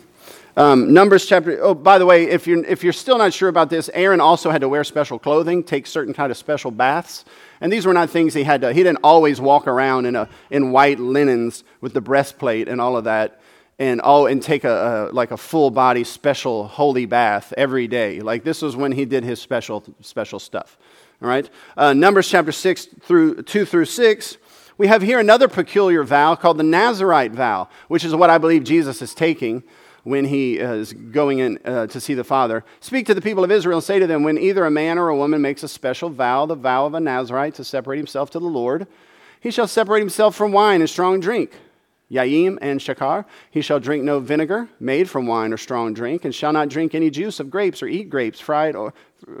Um, 0.57 0.93
Numbers 0.93 1.25
chapter, 1.25 1.61
oh, 1.61 1.73
by 1.73 1.99
the 1.99 2.05
way, 2.05 2.29
if 2.29 2.47
you're, 2.47 2.63
if 2.63 2.81
you're 2.81 2.93
still 2.93 3.17
not 3.17 3.33
sure 3.33 3.49
about 3.49 3.69
this, 3.69 3.89
Aaron 3.93 4.21
also 4.21 4.49
had 4.49 4.61
to 4.61 4.69
wear 4.69 4.85
special 4.85 5.19
clothing, 5.19 5.63
take 5.63 5.85
certain 5.85 6.13
kind 6.13 6.31
of 6.31 6.37
special 6.37 6.71
baths. 6.71 7.25
And 7.59 7.71
these 7.71 7.85
were 7.85 7.93
not 7.93 8.09
things 8.09 8.33
he 8.33 8.43
had 8.43 8.61
to, 8.61 8.71
he 8.71 8.81
didn't 8.81 8.99
always 9.03 9.41
walk 9.41 9.67
around 9.67 10.05
in, 10.05 10.15
a, 10.15 10.29
in 10.49 10.71
white 10.71 10.99
linens 10.99 11.65
with 11.81 11.93
the 11.93 11.99
breastplate 11.99 12.69
and 12.69 12.79
all 12.79 12.95
of 12.95 13.03
that 13.03 13.41
and, 13.77 13.99
all, 13.99 14.27
and 14.27 14.41
take 14.41 14.63
a, 14.63 15.09
a 15.09 15.13
like 15.13 15.31
a 15.31 15.37
full 15.37 15.71
body 15.71 16.05
special 16.05 16.67
holy 16.67 17.05
bath 17.05 17.53
every 17.57 17.87
day. 17.87 18.21
Like 18.21 18.45
this 18.45 18.61
was 18.61 18.77
when 18.77 18.93
he 18.93 19.03
did 19.03 19.25
his 19.25 19.41
special, 19.41 19.83
special 19.99 20.39
stuff. 20.39 20.77
All 21.25 21.31
right? 21.31 21.49
Uh, 21.75 21.93
Numbers 21.93 22.29
chapter 22.29 22.51
6 22.51 22.85
through 23.01 23.41
2 23.41 23.65
through 23.65 23.85
6 23.85 24.37
we 24.77 24.87
have 24.87 25.01
here 25.01 25.19
another 25.19 25.47
peculiar 25.47 26.03
vow 26.03 26.35
called 26.35 26.57
the 26.57 26.63
Nazarite 26.63 27.31
vow, 27.31 27.69
which 27.87 28.03
is 28.03 28.13
what 28.13 28.29
I 28.29 28.37
believe 28.37 28.63
Jesus 28.65 29.01
is 29.01 29.15
taking 29.15 29.63
when 30.03 30.25
he 30.25 30.59
is 30.59 30.91
going 30.93 31.39
in 31.39 31.59
uh, 31.65 31.87
to 31.87 31.99
see 31.99 32.13
the 32.13 32.25
Father. 32.25 32.63
Speak 32.81 33.07
to 33.07 33.13
the 33.15 33.21
people 33.21 33.43
of 33.43 33.51
Israel 33.51 33.77
and 33.77 33.83
say 33.83 33.97
to 33.97 34.05
them, 34.05 34.21
when 34.21 34.37
either 34.37 34.65
a 34.65 34.69
man 34.69 34.99
or 34.99 35.07
a 35.07 35.15
woman 35.15 35.41
makes 35.41 35.63
a 35.63 35.67
special 35.67 36.09
vow, 36.09 36.45
the 36.45 36.55
vow 36.55 36.85
of 36.85 36.93
a 36.93 36.99
Nazarite, 36.99 37.55
to 37.55 37.63
separate 37.63 37.97
himself 37.97 38.29
to 38.31 38.39
the 38.39 38.45
Lord, 38.45 38.85
he 39.39 39.49
shall 39.49 39.67
separate 39.67 40.01
himself 40.01 40.35
from 40.35 40.51
wine 40.51 40.81
and 40.81 40.89
strong 40.89 41.21
drink. 41.21 41.53
Yayin 42.11 42.59
and 42.61 42.79
Shakar, 42.79 43.25
he 43.49 43.61
shall 43.61 43.79
drink 43.79 44.03
no 44.03 44.19
vinegar 44.19 44.69
made 44.79 45.09
from 45.09 45.25
wine 45.25 45.51
or 45.53 45.57
strong 45.57 45.93
drink, 45.93 46.23
and 46.23 46.35
shall 46.35 46.53
not 46.53 46.69
drink 46.69 46.93
any 46.93 47.09
juice 47.09 47.39
of 47.39 47.49
grapes 47.49 47.81
or 47.81 47.87
eat 47.87 48.09
grapes, 48.09 48.39
fried 48.39 48.75
or 48.75 48.93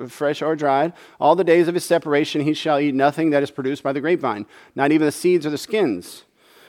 fresh 0.07 0.41
or 0.41 0.55
dried. 0.55 0.93
All 1.19 1.35
the 1.35 1.43
days 1.43 1.67
of 1.67 1.73
his 1.73 1.83
separation 1.83 2.41
he 2.41 2.53
shall 2.53 2.79
eat 2.79 2.95
nothing 2.95 3.29
that 3.31 3.43
is 3.43 3.51
produced 3.51 3.83
by 3.83 3.93
the 3.93 4.01
grapevine, 4.01 4.45
not 4.75 4.91
even 4.91 5.05
the 5.05 5.11
seeds 5.11 5.45
or 5.45 5.49
the 5.49 5.57
skins. 5.57 6.23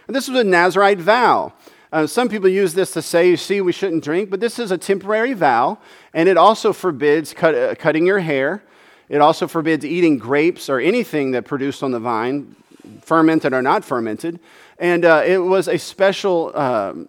And 0.06 0.14
this 0.14 0.28
was 0.28 0.38
a 0.38 0.44
Nazarite 0.44 1.00
vow. 1.00 1.52
Uh, 1.92 2.06
some 2.06 2.28
people 2.28 2.48
use 2.48 2.74
this 2.74 2.90
to 2.92 3.02
say, 3.02 3.30
you 3.30 3.36
see, 3.36 3.60
we 3.60 3.72
shouldn't 3.72 4.04
drink, 4.04 4.28
but 4.28 4.40
this 4.40 4.58
is 4.58 4.70
a 4.70 4.78
temporary 4.78 5.32
vow, 5.32 5.78
and 6.12 6.28
it 6.28 6.36
also 6.36 6.72
forbids 6.72 7.32
cut, 7.32 7.54
uh, 7.54 7.74
cutting 7.74 8.06
your 8.06 8.18
hair. 8.18 8.62
It 9.08 9.20
also 9.20 9.46
forbids 9.46 9.84
eating 9.84 10.18
grapes 10.18 10.68
or 10.68 10.80
anything 10.80 11.30
that 11.30 11.44
produced 11.44 11.82
on 11.82 11.92
the 11.92 12.00
vine, 12.00 12.56
fermented 13.02 13.52
or 13.52 13.62
not 13.62 13.84
fermented. 13.84 14.40
And 14.78 15.04
uh, 15.04 15.22
it 15.24 15.38
was 15.38 15.68
a 15.68 15.78
special, 15.78 16.56
um, 16.56 17.08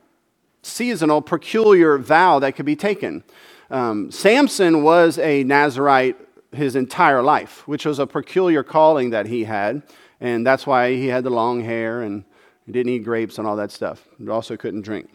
seasonal, 0.61 1.21
peculiar 1.21 1.97
vow 1.97 2.39
that 2.39 2.55
could 2.55 2.65
be 2.65 2.75
taken. 2.75 3.23
Um, 3.69 4.11
Samson 4.11 4.83
was 4.83 5.17
a 5.19 5.43
Nazarite 5.43 6.17
his 6.51 6.75
entire 6.75 7.21
life, 7.21 7.67
which 7.67 7.85
was 7.85 7.99
a 7.99 8.07
peculiar 8.07 8.63
calling 8.63 9.09
that 9.09 9.25
he 9.25 9.43
had, 9.43 9.83
and 10.21 10.45
that's 10.45 10.65
why 10.65 10.93
he 10.93 11.07
had 11.07 11.23
the 11.23 11.29
long 11.29 11.61
hair 11.61 12.01
and 12.01 12.23
he 12.65 12.71
didn't 12.71 12.91
eat 12.91 13.03
grapes 13.03 13.37
and 13.37 13.47
all 13.47 13.55
that 13.55 13.71
stuff. 13.71 14.07
He 14.17 14.27
also 14.27 14.57
couldn't 14.57 14.81
drink. 14.81 15.09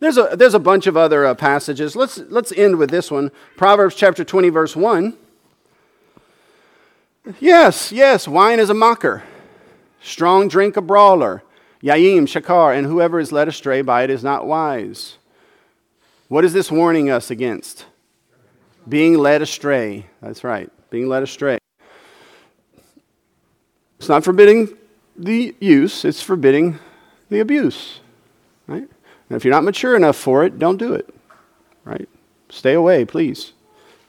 There's 0.00 0.18
a, 0.18 0.34
there's 0.36 0.54
a 0.54 0.58
bunch 0.58 0.86
of 0.86 0.96
other 0.96 1.24
uh, 1.24 1.34
passages. 1.34 1.94
Let's, 1.96 2.18
let's 2.28 2.52
end 2.52 2.76
with 2.76 2.90
this 2.90 3.10
one 3.10 3.30
Proverbs 3.56 3.94
chapter 3.94 4.24
20, 4.24 4.48
verse 4.50 4.76
1. 4.76 5.16
Yes, 7.40 7.90
yes, 7.90 8.28
wine 8.28 8.60
is 8.60 8.68
a 8.68 8.74
mocker, 8.74 9.22
strong 10.02 10.48
drink 10.48 10.76
a 10.76 10.82
brawler. 10.82 11.42
Yayin, 11.82 12.22
Shakar, 12.22 12.76
and 12.76 12.86
whoever 12.86 13.18
is 13.18 13.32
led 13.32 13.48
astray 13.48 13.82
by 13.82 14.04
it 14.04 14.10
is 14.10 14.24
not 14.24 14.46
wise. 14.46 15.18
What 16.28 16.44
is 16.44 16.52
this 16.52 16.70
warning 16.70 17.10
us 17.10 17.30
against? 17.30 17.84
Being 18.88 19.18
led 19.18 19.42
astray. 19.42 20.06
That's 20.22 20.44
right, 20.44 20.70
being 20.90 21.08
led 21.08 21.22
astray. 21.22 21.58
It's 23.98 24.08
not 24.08 24.24
forbidding 24.24 24.76
the 25.16 25.54
use, 25.60 26.04
it's 26.04 26.22
forbidding 26.22 26.78
the 27.30 27.40
abuse. 27.40 28.00
Right? 28.66 28.88
And 29.28 29.36
if 29.36 29.44
you're 29.44 29.54
not 29.54 29.64
mature 29.64 29.96
enough 29.96 30.16
for 30.16 30.44
it, 30.44 30.58
don't 30.58 30.76
do 30.76 30.94
it. 30.94 31.14
Right? 31.84 32.08
Stay 32.48 32.74
away, 32.74 33.04
please. 33.04 33.52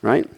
Right? 0.02 0.30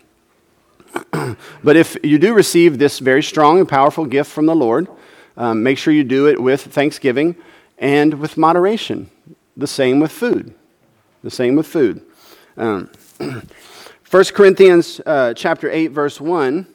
but 1.64 1.76
if 1.76 1.98
you 2.04 2.18
do 2.18 2.34
receive 2.34 2.78
this 2.78 3.00
very 3.00 3.22
strong 3.22 3.60
and 3.60 3.68
powerful 3.68 4.06
gift 4.06 4.32
from 4.32 4.46
the 4.46 4.56
Lord, 4.56 4.88
um, 5.36 5.62
make 5.62 5.78
sure 5.78 5.94
you 5.94 6.04
do 6.04 6.28
it 6.28 6.42
with 6.42 6.62
thanksgiving 6.62 7.36
and 7.78 8.16
with 8.16 8.38
moderation. 8.38 9.10
The 9.56 9.68
same 9.68 10.00
with 10.00 10.12
food. 10.12 10.54
The 11.24 11.32
same 11.32 11.56
with 11.56 11.68
food. 11.68 12.02
Um, 12.58 12.90
1 13.20 14.24
Corinthians 14.34 15.02
uh, 15.06 15.34
chapter 15.34 15.70
8, 15.70 15.88
verse 15.88 16.22
1 16.22 16.68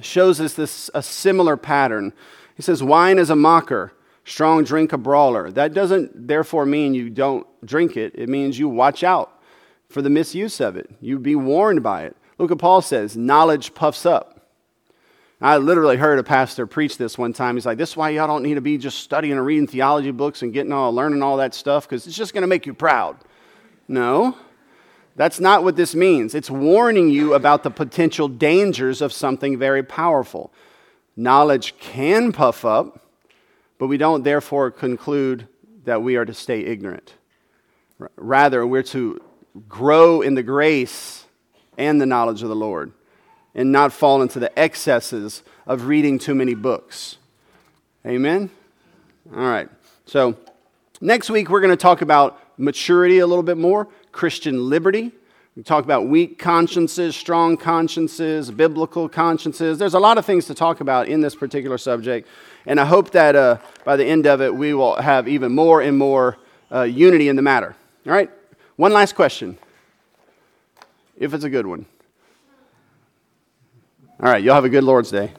shows 0.00 0.40
us 0.40 0.54
this 0.54 0.90
a 0.94 1.02
similar 1.02 1.56
pattern 1.56 2.12
he 2.60 2.62
says, 2.62 2.82
Wine 2.82 3.18
is 3.18 3.30
a 3.30 3.36
mocker, 3.36 3.94
strong 4.22 4.64
drink 4.64 4.92
a 4.92 4.98
brawler. 4.98 5.50
That 5.50 5.72
doesn't 5.72 6.28
therefore 6.28 6.66
mean 6.66 6.92
you 6.92 7.08
don't 7.08 7.46
drink 7.64 7.96
it, 7.96 8.12
it 8.14 8.28
means 8.28 8.58
you 8.58 8.68
watch 8.68 9.02
out 9.02 9.40
for 9.88 10.02
the 10.02 10.10
misuse 10.10 10.60
of 10.60 10.76
it. 10.76 10.90
You 11.00 11.18
be 11.18 11.34
warned 11.34 11.82
by 11.82 12.02
it. 12.02 12.18
Look 12.36 12.50
what 12.50 12.58
Paul 12.58 12.82
says 12.82 13.16
knowledge 13.16 13.72
puffs 13.72 14.04
up. 14.04 14.46
I 15.40 15.56
literally 15.56 15.96
heard 15.96 16.18
a 16.18 16.22
pastor 16.22 16.66
preach 16.66 16.98
this 16.98 17.16
one 17.16 17.32
time. 17.32 17.56
He's 17.56 17.64
like, 17.64 17.78
This 17.78 17.92
is 17.92 17.96
why 17.96 18.10
y'all 18.10 18.26
don't 18.26 18.42
need 18.42 18.56
to 18.56 18.60
be 18.60 18.76
just 18.76 18.98
studying 18.98 19.38
and 19.38 19.46
reading 19.46 19.66
theology 19.66 20.10
books 20.10 20.42
and 20.42 20.52
getting 20.52 20.70
all, 20.70 20.92
learning 20.92 21.22
all 21.22 21.38
that 21.38 21.54
stuff, 21.54 21.88
because 21.88 22.06
it's 22.06 22.14
just 22.14 22.34
going 22.34 22.42
to 22.42 22.46
make 22.46 22.66
you 22.66 22.74
proud. 22.74 23.16
No, 23.90 24.36
that's 25.16 25.40
not 25.40 25.64
what 25.64 25.74
this 25.74 25.96
means. 25.96 26.32
It's 26.32 26.48
warning 26.48 27.08
you 27.08 27.34
about 27.34 27.64
the 27.64 27.72
potential 27.72 28.28
dangers 28.28 29.02
of 29.02 29.12
something 29.12 29.58
very 29.58 29.82
powerful. 29.82 30.52
Knowledge 31.16 31.76
can 31.80 32.30
puff 32.30 32.64
up, 32.64 33.04
but 33.78 33.88
we 33.88 33.96
don't 33.96 34.22
therefore 34.22 34.70
conclude 34.70 35.48
that 35.86 36.02
we 36.02 36.14
are 36.14 36.24
to 36.24 36.32
stay 36.32 36.60
ignorant. 36.60 37.14
Rather, 38.14 38.64
we're 38.64 38.84
to 38.84 39.20
grow 39.68 40.20
in 40.20 40.34
the 40.34 40.44
grace 40.44 41.24
and 41.76 42.00
the 42.00 42.06
knowledge 42.06 42.44
of 42.44 42.48
the 42.48 42.54
Lord 42.54 42.92
and 43.56 43.72
not 43.72 43.92
fall 43.92 44.22
into 44.22 44.38
the 44.38 44.56
excesses 44.56 45.42
of 45.66 45.86
reading 45.86 46.20
too 46.20 46.36
many 46.36 46.54
books. 46.54 47.18
Amen? 48.06 48.50
All 49.34 49.42
right. 49.42 49.68
So, 50.06 50.36
next 51.00 51.28
week 51.28 51.50
we're 51.50 51.60
going 51.60 51.76
to 51.76 51.76
talk 51.76 52.02
about 52.02 52.40
maturity 52.60 53.18
a 53.18 53.26
little 53.26 53.42
bit 53.42 53.56
more, 53.56 53.88
Christian 54.12 54.68
liberty. 54.68 55.12
We 55.56 55.64
talk 55.64 55.84
about 55.84 56.06
weak 56.06 56.38
consciences, 56.38 57.16
strong 57.16 57.56
consciences, 57.56 58.50
biblical 58.50 59.08
consciences. 59.08 59.78
There's 59.78 59.94
a 59.94 59.98
lot 59.98 60.16
of 60.16 60.24
things 60.24 60.46
to 60.46 60.54
talk 60.54 60.80
about 60.80 61.08
in 61.08 61.20
this 61.20 61.34
particular 61.34 61.76
subject. 61.76 62.28
And 62.66 62.78
I 62.78 62.84
hope 62.84 63.10
that 63.10 63.34
uh, 63.34 63.58
by 63.84 63.96
the 63.96 64.04
end 64.04 64.26
of 64.26 64.40
it, 64.40 64.54
we 64.54 64.74
will 64.74 64.96
have 64.96 65.26
even 65.26 65.52
more 65.52 65.80
and 65.80 65.98
more 65.98 66.38
uh, 66.72 66.82
unity 66.82 67.28
in 67.28 67.36
the 67.36 67.42
matter. 67.42 67.74
All 68.06 68.12
right? 68.12 68.30
One 68.76 68.92
last 68.92 69.14
question, 69.14 69.58
if 71.18 71.34
it's 71.34 71.44
a 71.44 71.50
good 71.50 71.66
one. 71.66 71.84
All 74.22 74.30
right, 74.30 74.42
y'all 74.42 74.54
have 74.54 74.64
a 74.64 74.70
good 74.70 74.84
Lord's 74.84 75.10
Day. 75.10 75.32